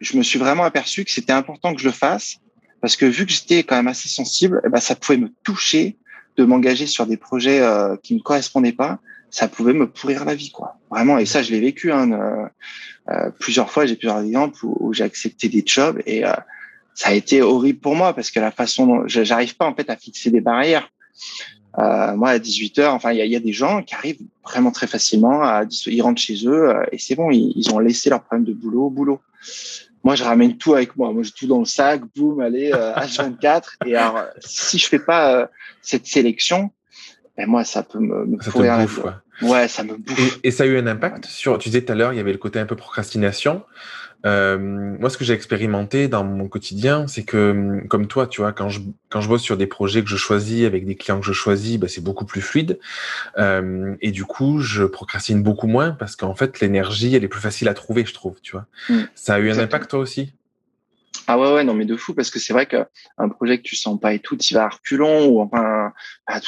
[0.00, 2.38] je me suis vraiment aperçu que c'était important que je le fasse
[2.80, 5.96] parce que vu que j'étais quand même assez sensible, eh ben, ça pouvait me toucher
[6.36, 9.00] de m'engager sur des projets euh, qui me correspondaient pas.
[9.30, 10.78] Ça pouvait me pourrir la vie, quoi.
[10.90, 11.18] Vraiment.
[11.18, 12.46] Et ça, je l'ai vécu hein, euh,
[13.10, 13.84] euh plusieurs fois.
[13.86, 16.32] J'ai plusieurs exemples où, où j'ai accepté des jobs et euh,
[16.98, 19.88] ça a été horrible pour moi parce que la façon dont j'arrive pas en fait
[19.88, 20.90] à fixer des barrières.
[21.78, 24.18] Euh, moi, à 18 heures, enfin, il y a, y a, des gens qui arrivent
[24.42, 25.42] vraiment très facilement.
[25.42, 28.44] À, ils rentrent chez eux euh, et c'est bon, ils, ils, ont laissé leur problème
[28.44, 29.20] de boulot au boulot.
[30.04, 31.12] Moi, je ramène tout avec moi.
[31.12, 33.62] Moi, j'ai tout dans le sac, boum, allez, euh, H24.
[33.86, 35.46] et alors, si je fais pas euh,
[35.82, 36.70] cette sélection,
[37.36, 39.00] ben moi, ça peut me, me ça bouffe,
[39.42, 40.38] Ouais, ça me bouffe.
[40.42, 41.58] Et, et, ça a eu un impact sur.
[41.58, 43.62] Tu disais tout à l'heure, il y avait le côté un peu procrastination.
[44.26, 48.52] Euh, moi, ce que j'ai expérimenté dans mon quotidien, c'est que, comme toi, tu vois,
[48.52, 51.26] quand je, quand je bosse sur des projets que je choisis avec des clients que
[51.26, 52.78] je choisis, bah, c'est beaucoup plus fluide.
[53.38, 57.40] Euh, et du coup, je procrastine beaucoup moins parce qu'en fait, l'énergie, elle est plus
[57.40, 58.66] facile à trouver, je trouve, tu vois.
[58.88, 59.02] Mmh.
[59.14, 60.32] Ça a eu un impact, toi aussi?
[61.30, 63.76] Ah ouais, ouais, non, mais de fou, parce que c'est vrai qu'un projet que tu
[63.76, 65.60] sens pas et tout, tu vas à reculons, ou enfin,
[66.28, 66.40] bah,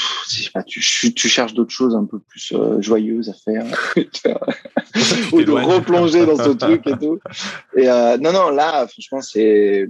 [0.54, 0.80] pas, tu,
[1.14, 3.64] tu cherches d'autres choses un peu plus euh, joyeuses à faire,
[5.32, 7.18] ou de replonger dans ce truc et tout.
[7.76, 9.88] Et euh, non, non, là, franchement, c'est.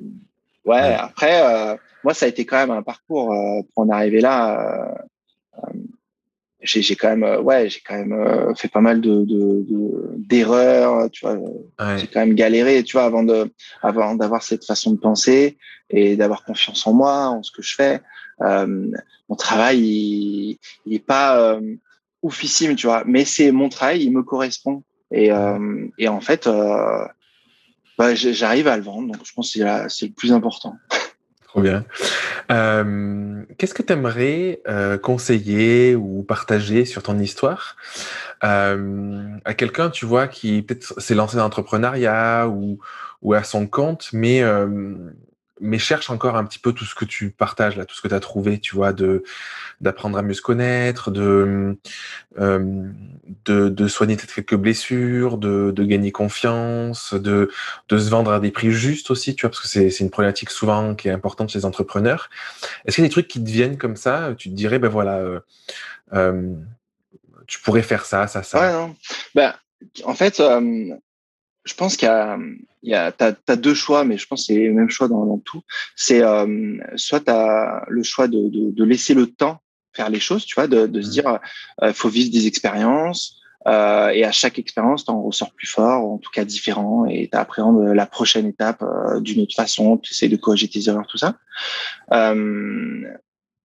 [0.65, 3.35] Ouais, ouais, après, euh, moi, ça a été quand même un parcours
[3.75, 4.95] pour en arriver là.
[6.63, 9.25] J'ai quand même ouais j'ai quand même fait pas mal de
[10.19, 11.99] d'erreurs de, tu vois ouais.
[11.99, 13.51] j'ai quand même galéré tu vois avant de
[13.81, 15.57] avant d'avoir cette façon de penser
[15.89, 18.03] et d'avoir confiance en moi en ce que je fais
[18.41, 21.77] mon travail il, il est pas euh,
[22.23, 24.83] oufissime tu vois mais c'est mon travail il me correspond.
[25.13, 26.49] Et euh, en fait
[27.99, 30.77] bah, j'arrive à le vendre donc je pense que c'est le plus important.
[31.51, 31.85] Trop bien.
[32.53, 37.77] Euh, Qu'est-ce que tu aimerais euh, conseiller ou partager sur ton histoire?
[38.45, 42.79] Euh, à quelqu'un, tu vois, qui peut-être s'est lancé dans l'entrepreneuriat ou,
[43.35, 44.69] à son compte, mais euh,
[45.61, 48.09] mais cherche encore un petit peu tout ce que tu partages là, tout ce que
[48.09, 49.23] tu as trouvé, tu vois, de
[49.81, 51.77] d'apprendre à mieux se connaître, de
[52.39, 52.89] euh,
[53.45, 57.51] de, de soigner peut-être quelques blessures, de, de gagner confiance, de
[57.89, 60.11] de se vendre à des prix justes aussi, tu vois, parce que c'est c'est une
[60.11, 62.31] problématique souvent qui est importante chez les entrepreneurs.
[62.85, 64.89] Est-ce qu'il y a des trucs qui te viennent comme ça, tu te dirais ben
[64.89, 65.41] voilà, euh,
[66.15, 66.55] euh,
[67.47, 68.61] tu pourrais faire ça, ça, ça?
[68.61, 68.95] Ouais, non.
[69.35, 69.55] Ben,
[70.05, 70.41] en fait,
[71.65, 72.39] je pense qu'il y a,
[72.83, 75.09] il y a t'as, as deux choix, mais je pense que c'est le même choix
[75.09, 75.63] dans, dans tout.
[75.97, 79.61] C'est euh, soit tu as le choix de, de, de, laisser le temps
[79.93, 81.11] faire les choses, tu vois, de, de se mmh.
[81.11, 81.39] dire,
[81.83, 86.07] euh, faut vivre des expériences, euh, et à chaque expérience, tu en ressors plus fort,
[86.07, 89.99] ou en tout cas différent, et tu appréhendes la prochaine étape euh, d'une autre façon,
[89.99, 91.37] tu essaies de corriger tes erreurs, tout ça.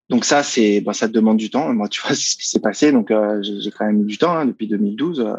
[0.08, 1.72] Donc ça, c'est, bon, ça demande du temps.
[1.72, 2.92] Moi, tu vois, c'est ce qui s'est passé.
[2.92, 5.34] Donc euh, j'ai quand même eu du temps hein, depuis 2012, euh,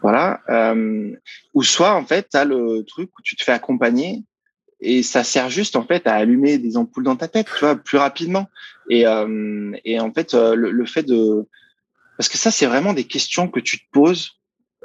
[0.00, 0.40] voilà.
[0.48, 1.14] Euh,
[1.54, 4.24] ou soit en fait, tu as le truc où tu te fais accompagner
[4.80, 7.76] et ça sert juste en fait à allumer des ampoules dans ta tête, tu vois,
[7.76, 8.48] plus rapidement.
[8.90, 11.46] Et, euh, et en fait, le, fait de,
[12.16, 14.32] parce que ça, c'est vraiment des questions que tu te poses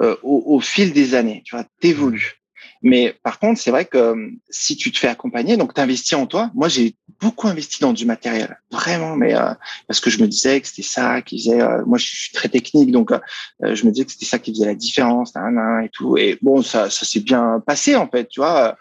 [0.00, 2.37] au, au, fil des années, tu vois, t'évolues.
[2.82, 6.14] Mais par contre, c'est vrai que euh, si tu te fais accompagner, donc tu investis
[6.14, 6.50] en toi.
[6.54, 9.52] Moi, j'ai beaucoup investi dans du matériel, vraiment, mais euh,
[9.86, 11.60] parce que je me disais que c'était ça qui faisait.
[11.60, 13.18] Euh, moi, je suis très technique, donc euh,
[13.62, 16.16] je me disais que c'était ça qui faisait la différence, et tout.
[16.16, 18.76] Et bon, ça, ça s'est bien passé en fait, tu vois.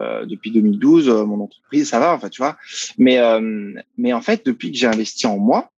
[0.00, 2.56] Euh, depuis 2012, mon entreprise, ça va, en fait, tu vois.
[2.96, 3.18] Mais
[3.98, 5.70] mais en fait, depuis que j'ai investi en moi,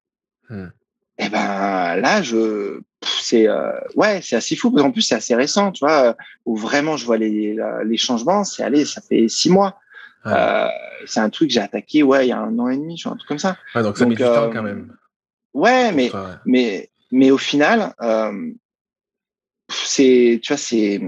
[0.50, 0.68] hmm.
[1.16, 4.76] Et eh ben là, je c'est euh, ouais, c'est assez fou.
[4.78, 6.12] En plus, c'est assez récent, tu vois, euh,
[6.44, 8.42] où vraiment je vois les, les changements.
[8.42, 9.78] C'est allé, ça fait six mois.
[10.24, 10.32] Ouais.
[10.34, 10.68] Euh,
[11.06, 13.14] c'est un truc que j'ai attaqué, ouais, il y a un an et demi, un
[13.14, 13.56] truc comme ça.
[13.74, 14.96] Ouais, donc ça donc, met du temps quand même.
[15.52, 16.34] Ouais, mais toi, ouais.
[16.46, 17.94] mais mais au final,
[19.68, 21.00] c'est, tu vois, c'est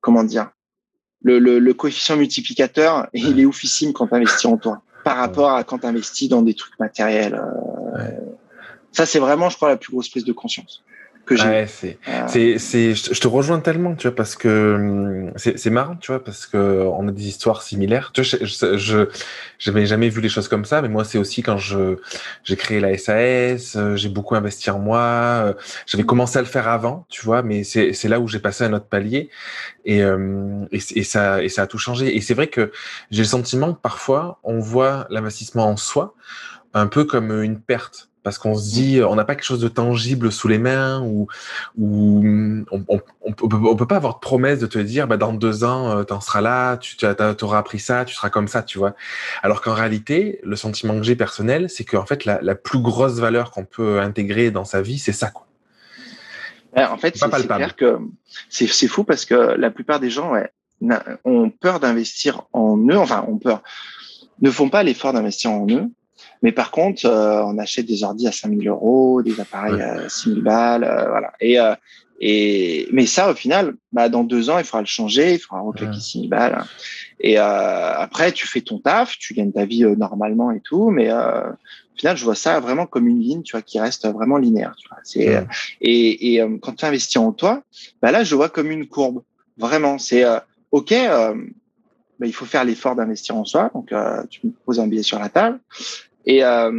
[0.00, 0.50] comment dire,
[1.22, 5.50] le, le, le coefficient multiplicateur, il est oufissime quand tu investis en toi, par rapport
[5.50, 7.42] à quand tu investis dans des trucs matériels.
[8.92, 10.82] Ça, c'est vraiment, je crois, la plus grosse prise de conscience
[11.24, 11.44] que j'ai.
[11.44, 12.58] Ouais, c'est, euh...
[12.58, 16.46] c'est, je te rejoins tellement, tu vois, parce que hum, c'est, marrant, tu vois, parce
[16.46, 18.10] que on a des histoires similaires.
[18.12, 19.08] Tu vois, je,
[19.58, 21.96] j'avais jamais vu les choses comme ça, mais moi, c'est aussi quand je,
[22.44, 25.54] j'ai créé la SAS, euh, j'ai beaucoup investi en moi, euh,
[25.86, 28.64] j'avais commencé à le faire avant, tu vois, mais c'est, c'est là où j'ai passé
[28.64, 29.30] un autre palier
[29.84, 32.16] et, et, et, ça, et ça a tout changé.
[32.16, 32.72] Et c'est vrai que
[33.10, 36.14] j'ai le sentiment que parfois, on voit l'investissement en soi
[36.74, 39.68] un peu comme une perte parce qu'on se dit on n'a pas quelque chose de
[39.68, 41.28] tangible sous les mains ou
[41.78, 42.22] ou
[42.70, 45.90] on, on, on, peut, pas avoir de promesse de te dire bah dans deux ans
[45.90, 48.78] euh, tu en seras là tu, tu auras appris ça tu seras comme ça tu
[48.78, 48.94] vois.
[49.42, 53.18] Alors qu'en réalité le sentiment que j'ai personnel c'est qu'en fait la, la, plus grosse
[53.18, 55.46] valeur qu'on peut intégrer dans sa vie c'est ça quoi.
[56.74, 57.98] En fait, c'est clair que
[58.48, 60.50] c'est fou parce que la plupart des gens ouais,
[61.24, 63.62] ont peur d'investir en eux, enfin, ont peur,
[64.40, 65.90] ne font pas l'effort d'investir en eux.
[66.42, 70.42] Mais par contre, euh, on achète des ordi à 5000 euros, des appareils à 6000
[70.42, 71.32] balles, euh, voilà.
[71.40, 71.74] Et, euh,
[72.20, 75.62] et mais ça, au final, bah, dans deux ans, il faudra le changer, il faudra
[75.62, 76.64] reclaquer 6000 balles.
[77.20, 81.96] Et après, tu fais ton taf, tu gagnes ta vie normalement et tout, mais au
[81.96, 84.74] final, je vois ça vraiment comme une ligne, tu vois, qui reste vraiment linéaire.
[84.76, 84.98] Tu vois.
[85.02, 85.46] C'est
[85.80, 87.62] et, et quand tu investis en toi,
[88.00, 89.22] bah là, je vois comme une courbe.
[89.56, 90.24] Vraiment, c'est
[90.70, 90.94] ok.
[92.20, 93.70] Bah, il faut faire l'effort d'investir en soi.
[93.74, 93.92] Donc,
[94.30, 95.58] tu me poses un billet sur la table.
[96.26, 96.72] Et, euh,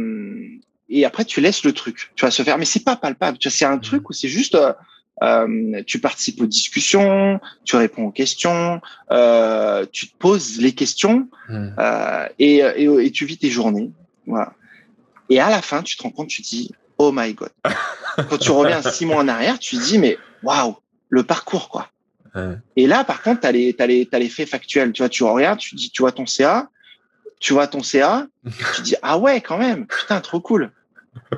[0.88, 2.58] et après, tu laisses le truc, tu vas se faire.
[2.58, 3.38] Mais c'est pas palpable.
[3.38, 4.72] Tu vois, c'est un truc où c'est juste, euh,
[5.22, 8.80] euh, tu participes aux discussions, tu réponds aux questions,
[9.12, 11.68] euh, tu te poses les questions mmh.
[11.78, 13.92] euh, et, et, et, tu vis tes journées.
[14.26, 14.52] Voilà.
[15.30, 17.50] Et à la fin, tu te rends compte, tu te dis, oh my god.
[18.28, 20.76] Quand tu reviens six mois en arrière, tu te dis, mais waouh,
[21.08, 21.88] le parcours, quoi.
[22.74, 24.90] Et là, par contre, tu as les, as les, as les faits factuels.
[24.92, 26.68] Tu vois, tu regardes, tu dis, tu vois ton CA,
[27.44, 28.26] tu vois ton CA,
[28.74, 30.72] tu dis ah ouais quand même, putain trop cool.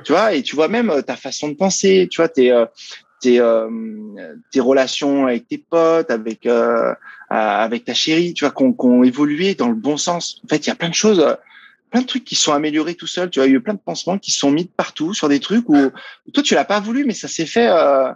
[0.05, 2.65] Tu vois et tu vois même euh, ta façon de penser, tu vois tes euh,
[3.19, 3.69] tes euh,
[4.49, 6.93] tes relations avec tes potes, avec euh,
[7.29, 10.39] avec ta chérie, tu vois qu'on qu'on évolué dans le bon sens.
[10.45, 11.37] En fait, il y a plein de choses
[11.91, 13.29] plein de trucs qui sont améliorés tout seul.
[13.29, 15.27] Tu vois, il y a eu plein de pansements qui sont mis de partout sur
[15.27, 15.91] des trucs où,
[16.33, 18.13] toi tu l'as pas voulu, mais ça s'est fait euh,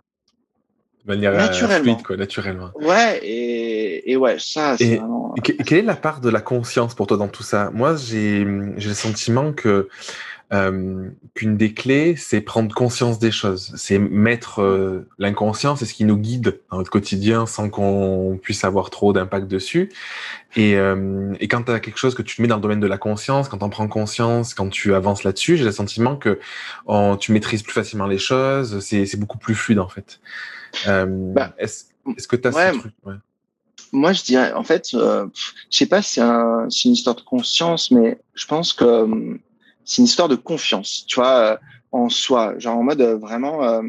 [1.06, 1.84] de manière naturellement.
[1.84, 2.70] Fluide, quoi, naturellement.
[2.76, 5.34] Ouais, et, et ouais, ça, c'est vraiment...
[5.44, 7.72] Quelle est la part de la conscience pour toi dans tout ça?
[7.74, 9.88] Moi, j'ai le sentiment que
[10.54, 13.72] euh, qu'une des clés, c'est prendre conscience des choses.
[13.78, 18.66] C'est mettre euh, l'inconscient, c'est ce qui nous guide dans notre quotidien sans qu'on puisse
[18.66, 19.90] avoir trop d'impact dessus.
[20.58, 22.88] Et, euh, et quand tu as quelque chose que tu mets dans le domaine de
[22.88, 26.38] la conscience, quand tu en prends conscience, quand tu avances là-dessus, j'ai le sentiment que
[27.22, 30.20] tu maîtrises plus facilement les choses, c'est beaucoup plus fluide en fait.
[30.88, 31.86] Euh, bah, Est-ce
[32.18, 33.14] est que tu as ce truc ouais.
[33.94, 35.28] Moi, je dirais, en fait, euh,
[35.70, 39.38] je sais pas si c'est un, une histoire de conscience, mais je pense que euh,
[39.84, 41.60] c'est une histoire de confiance, tu vois,
[41.92, 42.58] en soi.
[42.58, 43.82] Genre en mode vraiment,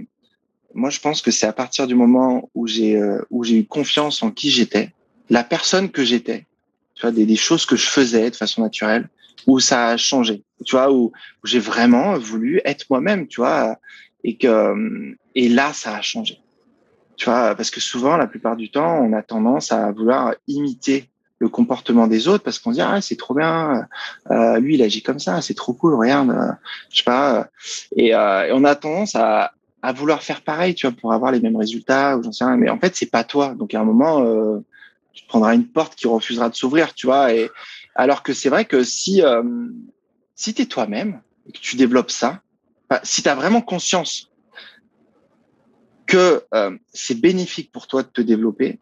[0.75, 4.23] moi, je pense que c'est à partir du moment où j'ai où j'ai eu confiance
[4.25, 4.93] en qui j'étais,
[5.31, 6.47] la personne que j'étais,
[6.95, 9.09] tu vois, des, des, choses que je faisais de façon naturelle,
[9.47, 11.13] où ça a changé, tu vois, où,
[11.45, 13.79] où j'ai vraiment voulu être moi-même, tu vois,
[14.25, 16.42] et que et là, ça a changé.
[17.17, 21.09] Tu vois, parce que souvent, la plupart du temps, on a tendance à vouloir imiter
[21.39, 23.89] le comportement des autres parce qu'on dit ah c'est trop bien,
[24.31, 26.53] euh, lui il agit comme ça, c'est trop cool, regarde, euh,
[26.89, 27.49] je sais pas.
[27.97, 29.53] Et, euh, et, on a tendance à,
[29.83, 32.57] à vouloir faire pareil, tu vois, pour avoir les mêmes résultats ou j'en sais rien.
[32.57, 33.55] Mais en fait, c'est pas toi.
[33.55, 34.61] Donc à un moment, euh,
[35.13, 37.35] tu prendras une porte qui refusera de s'ouvrir, tu vois.
[37.35, 37.51] Et
[37.97, 39.43] alors que c'est vrai que si euh,
[40.37, 42.41] si t'es toi-même et que tu développes ça,
[42.89, 44.31] bah, si tu as vraiment conscience
[46.13, 48.79] que euh, c'est bénéfique pour toi de te développer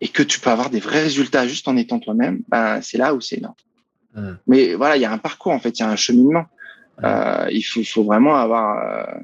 [0.00, 3.14] et que tu peux avoir des vrais résultats juste en étant toi-même, ben, c'est là
[3.14, 3.54] où c'est énorme.
[4.16, 4.30] Mmh.
[4.48, 6.46] Mais voilà, il y a un parcours en fait, il y a un cheminement.
[6.98, 7.04] Mmh.
[7.04, 9.20] Euh, il faut, faut, vraiment avoir, euh,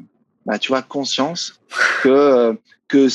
[0.46, 1.60] bah, tu vois, conscience
[2.04, 2.56] que
[2.86, 3.08] que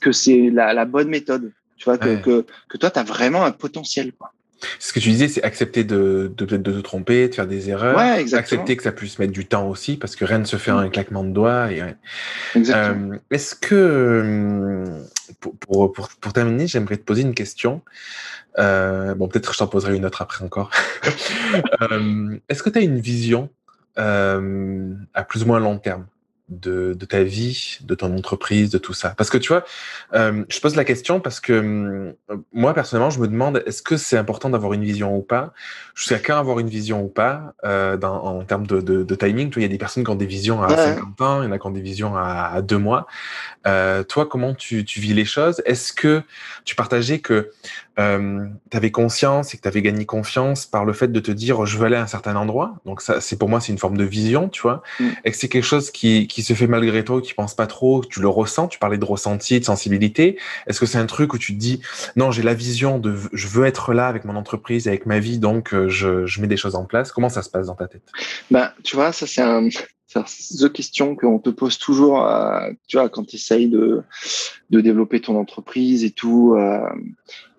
[0.00, 1.52] que c'est la, la, bonne méthode.
[1.76, 4.12] Tu vois que, que, que toi, tu as vraiment un potentiel.
[4.14, 4.32] Quoi.
[4.78, 7.68] Ce que tu disais, c'est accepter de, de peut-être de te tromper, de faire des
[7.68, 10.56] erreurs, ouais, accepter que ça puisse mettre du temps aussi, parce que rien ne se
[10.56, 11.70] fait en un claquement de doigts.
[11.72, 11.82] Et,
[12.56, 15.00] euh, Est-ce que, euh,
[15.40, 17.82] pour, pour, pour, pour terminer, j'aimerais te poser une question.
[18.58, 20.70] Euh, bon, peut-être je t'en poserai une autre après encore.
[21.92, 23.50] euh, Est-ce que tu as une vision
[23.96, 26.06] à plus ou moins long terme?
[26.48, 29.10] De, de, ta vie, de ton entreprise, de tout ça.
[29.16, 29.64] Parce que tu vois,
[30.14, 33.96] euh, je pose la question parce que euh, moi personnellement, je me demande est-ce que
[33.96, 35.52] c'est important d'avoir une vision ou pas?
[35.94, 39.52] Jusqu'à quand avoir une vision ou pas euh, dans, en termes de, de, de timing?
[39.56, 41.52] Il y a des personnes qui ont des visions à 50 ans, il y en
[41.52, 43.06] a qui ont des visions à, à deux mois.
[43.66, 45.62] Euh, toi, comment tu, tu vis les choses?
[45.64, 46.22] Est-ce que
[46.64, 47.50] tu partageais que
[47.98, 51.30] euh, tu avais conscience et que tu avais gagné confiance par le fait de te
[51.30, 52.74] dire je veux aller à un certain endroit.
[52.84, 54.82] Donc ça, c'est pour moi, c'est une forme de vision, tu vois.
[55.00, 55.08] Mm.
[55.24, 58.04] Et que c'est quelque chose qui, qui se fait malgré toi, qui pense pas trop,
[58.04, 58.68] tu le ressens.
[58.68, 60.38] Tu parlais de ressenti, de sensibilité.
[60.66, 61.80] Est-ce que c'est un truc où tu te dis
[62.16, 65.38] non, j'ai la vision de je veux être là avec mon entreprise, avec ma vie,
[65.38, 67.12] donc euh, je, je mets des choses en place.
[67.12, 68.08] Comment ça se passe dans ta tête?
[68.50, 69.68] Ben, tu vois, ça c'est un
[70.26, 74.02] c'est deux questions qu'on te pose toujours, euh, tu vois, quand tu essayes de,
[74.70, 76.54] de développer ton entreprise et tout.
[76.56, 76.88] Euh,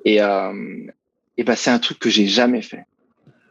[0.07, 0.87] et, euh,
[1.35, 2.85] et ben, c'est un truc que j'ai jamais fait.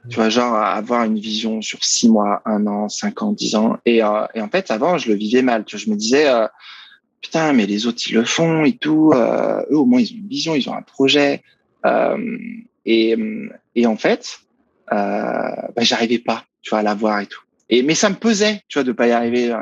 [0.09, 3.77] Tu vois, genre avoir une vision sur six mois, un an, cinq ans, dix ans.
[3.85, 5.67] Et, euh, et en fait, avant, je le vivais mal.
[5.67, 6.47] Tu vois, je me disais, euh,
[7.21, 9.11] putain, mais les autres, ils le font et tout.
[9.15, 11.43] Euh, eux, au moins, ils ont une vision, ils ont un projet.
[12.87, 13.17] Et,
[13.75, 14.39] et en fait,
[14.91, 17.43] bah, j'arrivais pas, tu vois, à l'avoir et tout.
[17.69, 19.55] Et mais ça me pesait, tu vois, de pas y arriver.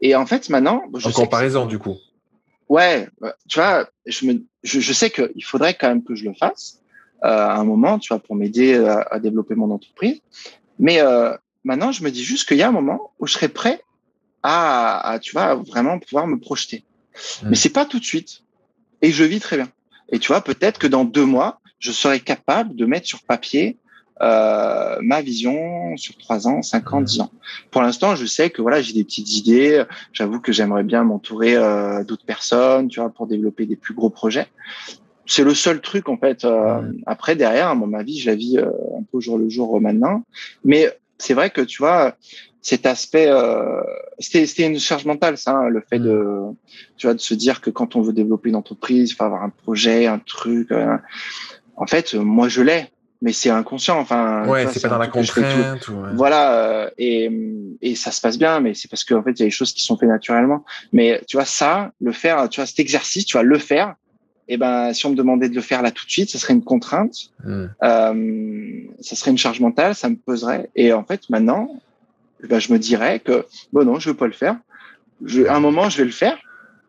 [0.00, 1.96] Et en fait, maintenant, je en comparaison, du coup.
[2.68, 3.06] ouais,
[3.48, 6.80] tu vois, je, me, je, je sais qu'il faudrait quand même que je le fasse
[7.22, 10.20] euh, à un moment, tu vois, pour m'aider à, à, développer mon entreprise.
[10.78, 13.48] Mais euh, maintenant, je me dis juste qu'il y a un moment où je serai
[13.48, 13.82] prêt
[14.42, 16.84] à, à tu vois, vraiment pouvoir me projeter.
[17.14, 17.48] Mmh.
[17.50, 18.42] Mais c'est pas tout de suite.
[19.02, 19.68] Et je vis très bien.
[20.10, 23.78] Et tu vois, peut-être que dans deux mois, je serai capable de mettre sur papier
[24.22, 27.30] euh, ma vision sur trois ans, cinq ans, dix ans.
[27.70, 29.84] Pour l'instant, je sais que voilà, j'ai des petites idées.
[30.12, 34.10] J'avoue que j'aimerais bien m'entourer euh, d'autres personnes, tu vois, pour développer des plus gros
[34.10, 34.46] projets.
[35.26, 36.44] C'est le seul truc en fait.
[36.44, 39.80] Euh, après, derrière, mon ma vie, je la vis euh, un peu jour le jour
[39.80, 40.22] maintenant.
[40.64, 42.14] Mais c'est vrai que tu vois,
[42.60, 43.82] cet aspect, euh,
[44.18, 46.40] c'était une charge mentale, ça, hein, le fait de,
[46.96, 49.42] tu vois, de se dire que quand on veut développer une entreprise, il faut avoir
[49.42, 50.70] un projet, un truc.
[50.70, 50.96] Euh,
[51.76, 52.86] en fait, moi, je l'ai
[53.24, 53.98] mais c'est inconscient.
[53.98, 55.88] Enfin, ouais, c'est pas dans la contrainte.
[55.88, 57.30] Ou, Voilà, euh, et,
[57.80, 59.72] et ça se passe bien, mais c'est parce qu'en fait, il y a des choses
[59.72, 60.62] qui sont faites naturellement.
[60.92, 63.94] Mais tu vois, ça, le faire, tu vois, cet exercice, tu vas le faire.
[64.46, 66.38] Et eh ben, si on me demandait de le faire là tout de suite, ça
[66.38, 67.14] serait une contrainte,
[67.44, 67.64] hmm.
[67.82, 70.68] euh, ça serait une charge mentale, ça me peserait.
[70.76, 71.80] Et en fait, maintenant,
[72.42, 74.58] eh ben, je me dirais que bon non, je veux pas le faire.
[75.24, 76.36] Je, à un moment, je vais le faire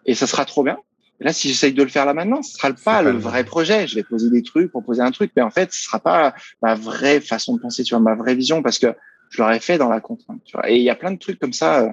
[0.06, 0.78] et ça sera trop bien.
[1.20, 3.88] Là, si j'essaye de le faire là maintenant, ce sera pas le vrai projet.
[3.88, 6.76] Je vais poser des trucs, proposer un truc, mais en fait, ce sera pas ma
[6.76, 8.94] vraie façon de penser, tu vois, ma vraie vision, parce que
[9.30, 10.42] je l'aurais fait dans la contrainte.
[10.46, 10.70] Tu vois.
[10.70, 11.90] Et il y a plein de trucs comme ça euh,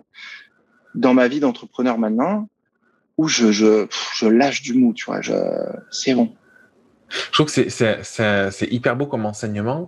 [0.95, 2.49] dans ma vie d'entrepreneur maintenant
[3.16, 5.20] où je, je, je lâche du mou, tu vois.
[5.20, 5.35] Je,
[5.91, 6.35] c'est bon.
[7.09, 9.87] Je trouve que c'est hyper beau comme enseignement.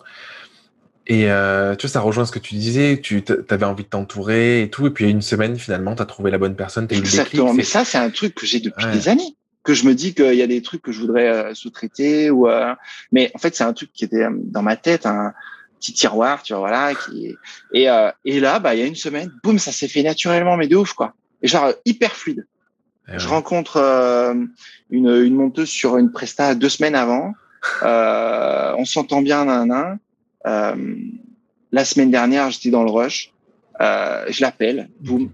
[1.07, 4.63] Et euh, tu vois, ça rejoint ce que tu disais, tu avais envie de t'entourer
[4.63, 6.99] et tout, et puis une semaine, finalement, tu as trouvé la bonne personne, tu as
[6.99, 9.95] eu Exactement, mais ça, c'est un truc que j'ai depuis des années, que je me
[9.95, 12.75] dis qu'il y a des trucs que je voudrais euh, sous-traiter, ou euh,
[13.13, 15.35] mais en fait, c'est un truc qui était euh, dans ma tête, un
[15.79, 17.35] petit tiroir, tu vois, voilà, qui...
[17.75, 20.57] et, euh, et là, bah, il y a une semaine, boum, ça s'est fait naturellement,
[20.57, 21.13] mais de ouf, quoi.
[21.43, 22.47] Et genre, hyper fluide.
[23.09, 23.77] Eh je rencontre
[24.91, 27.35] une, une monteuse sur une presta deux semaines avant,
[27.83, 29.99] on s'entend bien, nan, nan,
[30.45, 33.33] la semaine dernière, j'étais dans le rush.
[33.81, 35.31] Euh, je l'appelle, boum.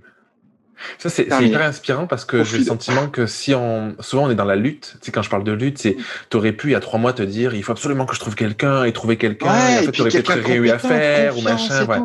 [0.98, 4.34] Ça, c'est hyper inspirant parce que j'ai le sentiment que si on, souvent on est
[4.34, 5.96] dans la lutte, tu sais, quand je parle de lutte, c'est,
[6.30, 8.34] t'aurais pu il y a trois mois te dire, il faut absolument que je trouve
[8.34, 11.84] quelqu'un et trouver quelqu'un, ouais, et en fait, t'aurais peut-être réussi à faire ou machin,
[11.84, 11.98] ouais.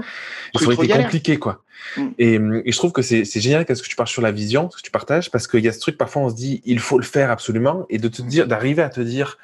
[0.58, 1.64] Ça aurait été compliqué, quoi.
[1.98, 2.08] Mm.
[2.20, 4.78] Et, et, je trouve que c'est génial qu'est-ce que tu parles sur la vision, ce
[4.78, 6.98] que tu partages, parce qu'il y a ce truc, parfois on se dit, il faut
[6.98, 9.38] le faire absolument, et de te dire, d'arriver à te dire,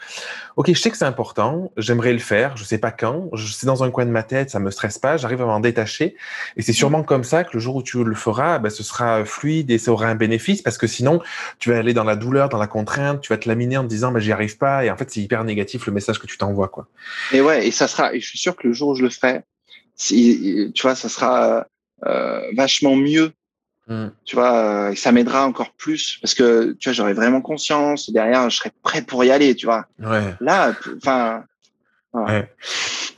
[0.56, 3.84] ok, je sais que c'est important, j'aimerais le faire, je sais pas quand, c'est dans
[3.84, 6.16] un coin de ma tête, ça me stresse pas, j'arrive à m'en détacher,
[6.58, 9.24] et c'est sûrement comme ça que le jour où tu le feras, ben, ce sera
[9.26, 11.22] fluide et ça aura un bénéfice, parce que sinon,
[11.60, 13.90] tu vas aller dans la douleur, dans la contrainte, tu vas te laminer en te
[13.90, 16.38] disant, ben, j'y arrive pas, et en fait, c'est hyper négatif le message que tu
[16.38, 16.88] t'envoies, quoi.
[17.32, 19.10] Et ouais, et ça sera, et je suis sûr que le jour où je le
[19.10, 19.42] ferai,
[19.96, 21.68] si, tu vois, ça sera
[22.56, 23.34] vachement mieux.
[23.88, 24.08] Mm.
[24.24, 28.08] Tu vois, euh, ça m'aidera encore plus parce que tu vois, j'aurai vraiment conscience.
[28.10, 29.56] Et derrière, je serai prêt pour y aller.
[29.56, 29.86] Tu vois.
[30.00, 30.34] Ouais.
[30.40, 31.44] Là, enfin.
[32.14, 32.50] Ouais.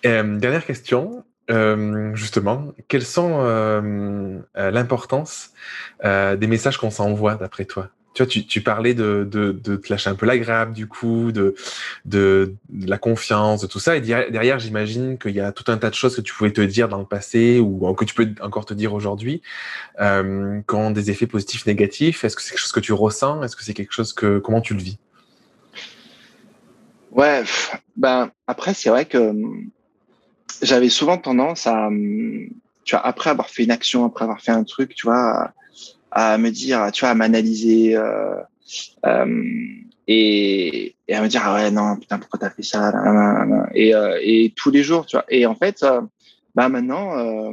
[0.06, 1.24] Euh, dernière question.
[1.52, 5.52] Euh, justement, quelles sont euh, l'importance
[6.04, 7.90] des messages qu'on s'envoie d'après toi?
[8.14, 11.56] Tu vois, tu, parlais de, te lâcher un peu la grappe, du coup, de,
[12.86, 13.98] la confiance, de tout ça.
[13.98, 16.62] Et derrière, j'imagine qu'il y a tout un tas de choses que tu pouvais te
[16.62, 19.42] dire dans le passé ou que tu peux encore te dire aujourd'hui,
[20.00, 22.24] euh, qui des effets positifs, négatifs.
[22.24, 23.42] Est-ce que c'est quelque chose que tu ressens?
[23.44, 24.98] Est-ce que c'est quelque chose que comment tu le vis?
[27.12, 27.44] Ouais,
[27.96, 29.70] ben après c'est vrai que hum,
[30.64, 32.50] j'avais souvent tendance à, hum,
[32.86, 35.54] tu vois, après avoir fait une action, après avoir fait un truc, tu vois
[36.14, 38.36] à me dire, tu vois, à m'analyser euh,
[39.06, 39.44] euh,
[40.08, 42.92] et, et, à me dire ah ouais non putain pourquoi t'as fait ça
[43.74, 45.26] et, euh, et tous les jours, tu vois.
[45.30, 46.02] Et en fait, euh,
[46.56, 47.52] bah maintenant, euh,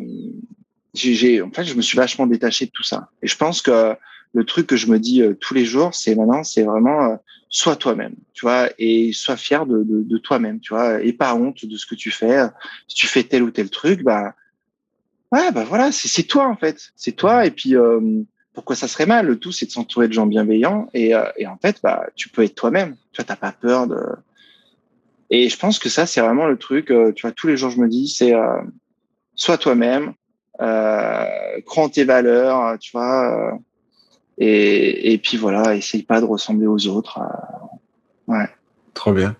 [0.94, 3.08] j'ai, en fait, je me suis vachement détaché de tout ça.
[3.22, 3.94] Et je pense que
[4.32, 8.14] le truc que je me dis tous les jours, c'est maintenant, c'est vraiment sois toi-même,
[8.32, 11.76] tu vois, et sois fier de, de, de toi-même, tu vois, et pas honte de
[11.76, 12.44] ce que tu fais.
[12.86, 14.34] Si tu fais tel ou tel truc, bah
[15.32, 17.46] ouais, bah voilà, c'est toi en fait, c'est toi.
[17.46, 17.74] Et puis
[18.52, 19.26] pourquoi ça serait mal?
[19.26, 22.28] Le tout, c'est de s'entourer de gens bienveillants et, euh, et, en fait, bah, tu
[22.28, 22.96] peux être toi-même.
[23.12, 24.00] Tu vois, t'as pas peur de.
[25.30, 26.90] Et je pense que ça, c'est vraiment le truc.
[26.90, 28.60] Euh, tu vois, tous les jours, je me dis, c'est euh,
[29.34, 30.14] sois toi-même,
[30.60, 31.24] euh,
[31.66, 33.58] crois en tes valeurs, tu vois.
[34.38, 37.20] et, et puis voilà, essaye pas de ressembler aux autres.
[38.26, 38.48] ouais.
[38.94, 39.36] Trop bien.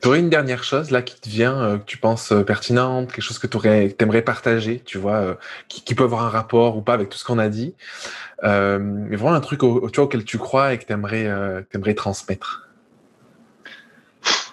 [0.00, 3.12] Tu aurais une dernière chose là qui te vient, euh, que tu penses euh, pertinente,
[3.12, 3.58] quelque chose que tu
[4.00, 5.34] aimerais partager, tu vois, euh,
[5.68, 7.74] qui, qui, peut avoir un rapport ou pas avec tout ce qu'on a dit,
[8.42, 11.30] mais vraiment un truc au, tu vois, auquel tu crois et que tu aimerais,
[11.72, 12.68] aimerais transmettre.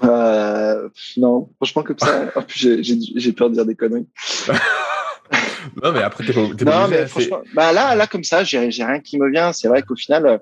[0.04, 4.08] non, franchement comme ça, j'ai peur de dire des conneries.
[5.84, 9.00] non mais après t'es pas, Non mais franchement, bah là, là comme ça, j'ai rien
[9.00, 9.54] qui me vient.
[9.54, 10.40] C'est vrai qu'au final,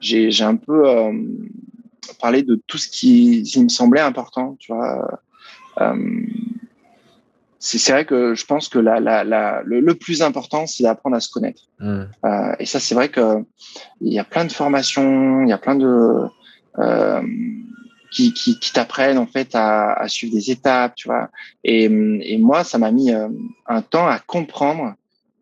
[0.00, 0.84] j'ai un peu
[2.20, 5.20] parlé de tout ce qui, qui, me semblait important, tu vois
[7.64, 11.20] c'est vrai que je pense que la, la, la, le, plus important, c'est d'apprendre à
[11.20, 11.62] se connaître.
[11.78, 12.02] Mmh.
[12.24, 13.44] Euh, et ça, c'est vrai que
[14.00, 16.26] il y a plein de formations, il y a plein de
[16.80, 17.22] euh,
[18.10, 21.30] qui, qui, qui t'apprennent en fait à, à, suivre des étapes, tu vois.
[21.62, 23.28] Et, et moi, ça m'a mis euh,
[23.66, 24.94] un temps à comprendre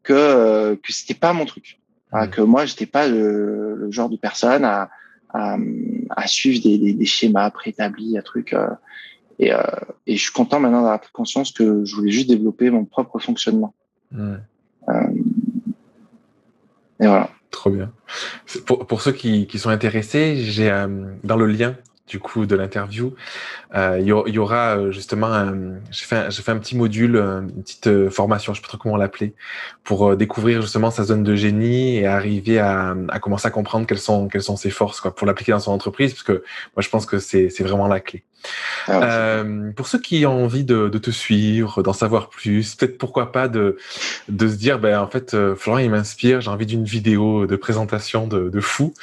[0.03, 1.79] que euh, que c'était pas mon truc,
[2.13, 2.27] mmh.
[2.29, 4.91] que moi, j'étais pas le, le, genre de personne à
[5.33, 5.57] à,
[6.11, 8.53] à suivre des, des, des, schémas préétablis, un truc.
[8.53, 8.69] Euh,
[9.39, 9.63] et, euh,
[10.07, 13.19] et je suis content maintenant d'avoir pris conscience que je voulais juste développer mon propre
[13.19, 13.75] fonctionnement.
[14.15, 14.37] Euh,
[17.01, 17.31] et voilà.
[17.51, 17.91] Trop bien.
[18.67, 21.75] Pour, pour ceux qui, qui sont intéressés, j'ai euh, dans le lien
[22.11, 23.15] du coup de l'interview.
[23.75, 25.53] Euh, il y, aura euh, justement,
[25.91, 28.97] j'ai fait, fait, un petit module, euh, une petite formation, je sais pas trop comment
[28.97, 29.35] l'appeler,
[29.85, 33.99] pour découvrir justement sa zone de génie et arriver à, à, commencer à comprendre quelles
[33.99, 36.45] sont, quelles sont ses forces, quoi, pour l'appliquer dans son entreprise, parce que
[36.75, 38.25] moi je pense que c'est vraiment la clé.
[38.87, 42.99] Ah euh, pour ceux qui ont envie de, de te suivre, d'en savoir plus, peut-être
[42.99, 43.77] pourquoi pas de,
[44.29, 48.27] de se dire, ben en fait, Florent il m'inspire, j'ai envie d'une vidéo de présentation
[48.27, 48.95] de, de fou.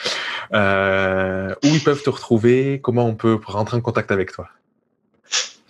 [0.54, 4.48] Euh, où ils peuvent te retrouver Comment on peut rentrer en contact avec toi?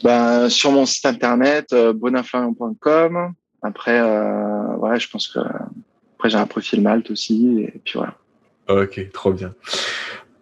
[0.04, 3.34] Ben, Sur mon site internet, euh, boninflorian.com.
[3.64, 7.62] Après, euh, ouais, je pense que après j'ai un profil Malte aussi.
[7.62, 8.14] Et puis voilà.
[8.70, 9.54] Ok, trop bien.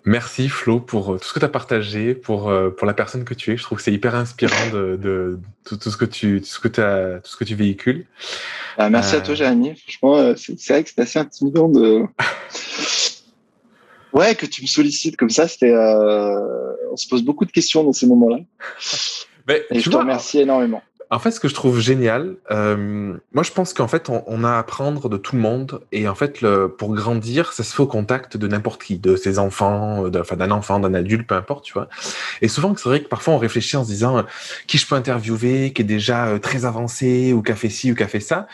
[0.05, 3.33] Merci Flo pour euh, tout ce que tu as partagé, pour, pour la personne que
[3.33, 3.57] tu es.
[3.57, 6.81] Je trouve que c'est hyper inspirant de, de, tout, ce que tu tout ce que
[6.81, 8.05] as, tout ce que tu véhicules.
[8.77, 9.75] Ben, merci à toi Jérémy.
[9.75, 12.03] Franchement, c'est vrai que c'est assez intimidant de
[14.15, 15.73] Ouais, que tu me sollicites comme ça, c'était.
[15.73, 16.71] Euh...
[16.89, 18.37] On se pose beaucoup de questions dans ces moments-là.
[19.45, 20.81] Mais, Et je te remercie énormément.
[21.11, 24.49] En fait, ce que je trouve génial, euh, moi je pense qu'en fait, on, a
[24.49, 25.81] à apprendre de tout le monde.
[25.91, 26.45] Et en fait,
[26.77, 30.51] pour grandir, ça se fait au contact de n'importe qui, de ses enfants, enfin d'un
[30.51, 31.87] enfant, d'un adulte, peu importe, tu vois.
[32.41, 34.23] Et souvent, c'est vrai que parfois on réfléchit en se disant euh,
[34.67, 37.91] qui je peux interviewer, qui est déjà euh, très avancé, ou qui a fait ci,
[37.91, 38.47] ou qui a fait ça.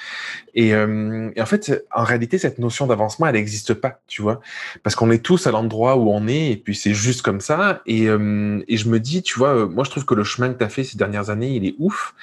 [0.54, 4.42] Et, euh, et en fait, en réalité, cette notion d'avancement, elle n'existe pas, tu vois.
[4.84, 7.82] Parce qu'on est tous à l'endroit où on est, et puis c'est juste comme ça.
[7.86, 10.58] Et, euh, et je me dis, tu vois, moi je trouve que le chemin que
[10.58, 12.14] tu as fait ces dernières années, il est ouf.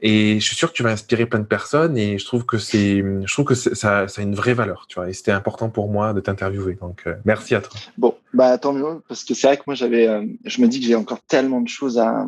[0.00, 2.58] Et je suis sûr que tu vas inspirer plein de personnes et je trouve que
[2.58, 5.08] c'est, je trouve que ça, ça a une vraie valeur, tu vois.
[5.08, 6.76] Et c'était important pour moi de t'interviewer.
[6.80, 7.78] Donc, euh, merci à toi.
[7.98, 10.08] Bon, bah tant mieux parce que c'est vrai que moi j'avais,
[10.44, 12.26] je me dis que j'ai encore tellement de choses à,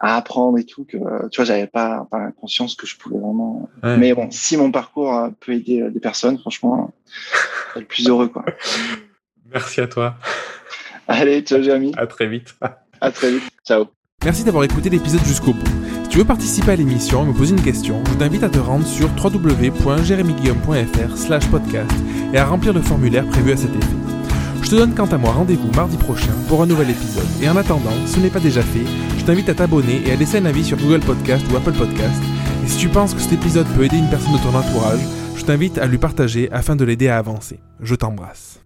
[0.00, 0.96] à apprendre et tout que
[1.28, 3.68] tu vois, j'avais pas, pas conscience que je pouvais vraiment.
[3.82, 6.92] Mais bon, si mon parcours euh, peut aider des personnes, franchement,
[7.74, 8.44] c'est le plus heureux quoi.
[9.52, 10.14] Merci à toi.
[11.08, 11.92] Allez, ciao Jérémy.
[11.96, 12.54] À très vite.
[13.00, 13.42] À très vite.
[13.66, 13.86] Ciao.
[14.24, 15.66] Merci d'avoir écouté l'épisode jusqu'au bout.
[16.02, 18.58] Si tu veux participer à l'émission et me poser une question, je t'invite à te
[18.58, 21.90] rendre sur www.jeremyguillaume.fr slash podcast
[22.34, 23.96] et à remplir le formulaire prévu à cet effet.
[24.62, 27.26] Je te donne quant à moi rendez-vous mardi prochain pour un nouvel épisode.
[27.42, 28.84] Et en attendant, si ce n'est pas déjà fait,
[29.18, 32.22] je t'invite à t'abonner et à laisser un avis sur Google Podcast ou Apple Podcast.
[32.70, 35.00] Si tu penses que cet épisode peut aider une personne de ton entourage,
[35.36, 37.58] je t'invite à lui partager afin de l'aider à avancer.
[37.80, 38.59] Je t'embrasse.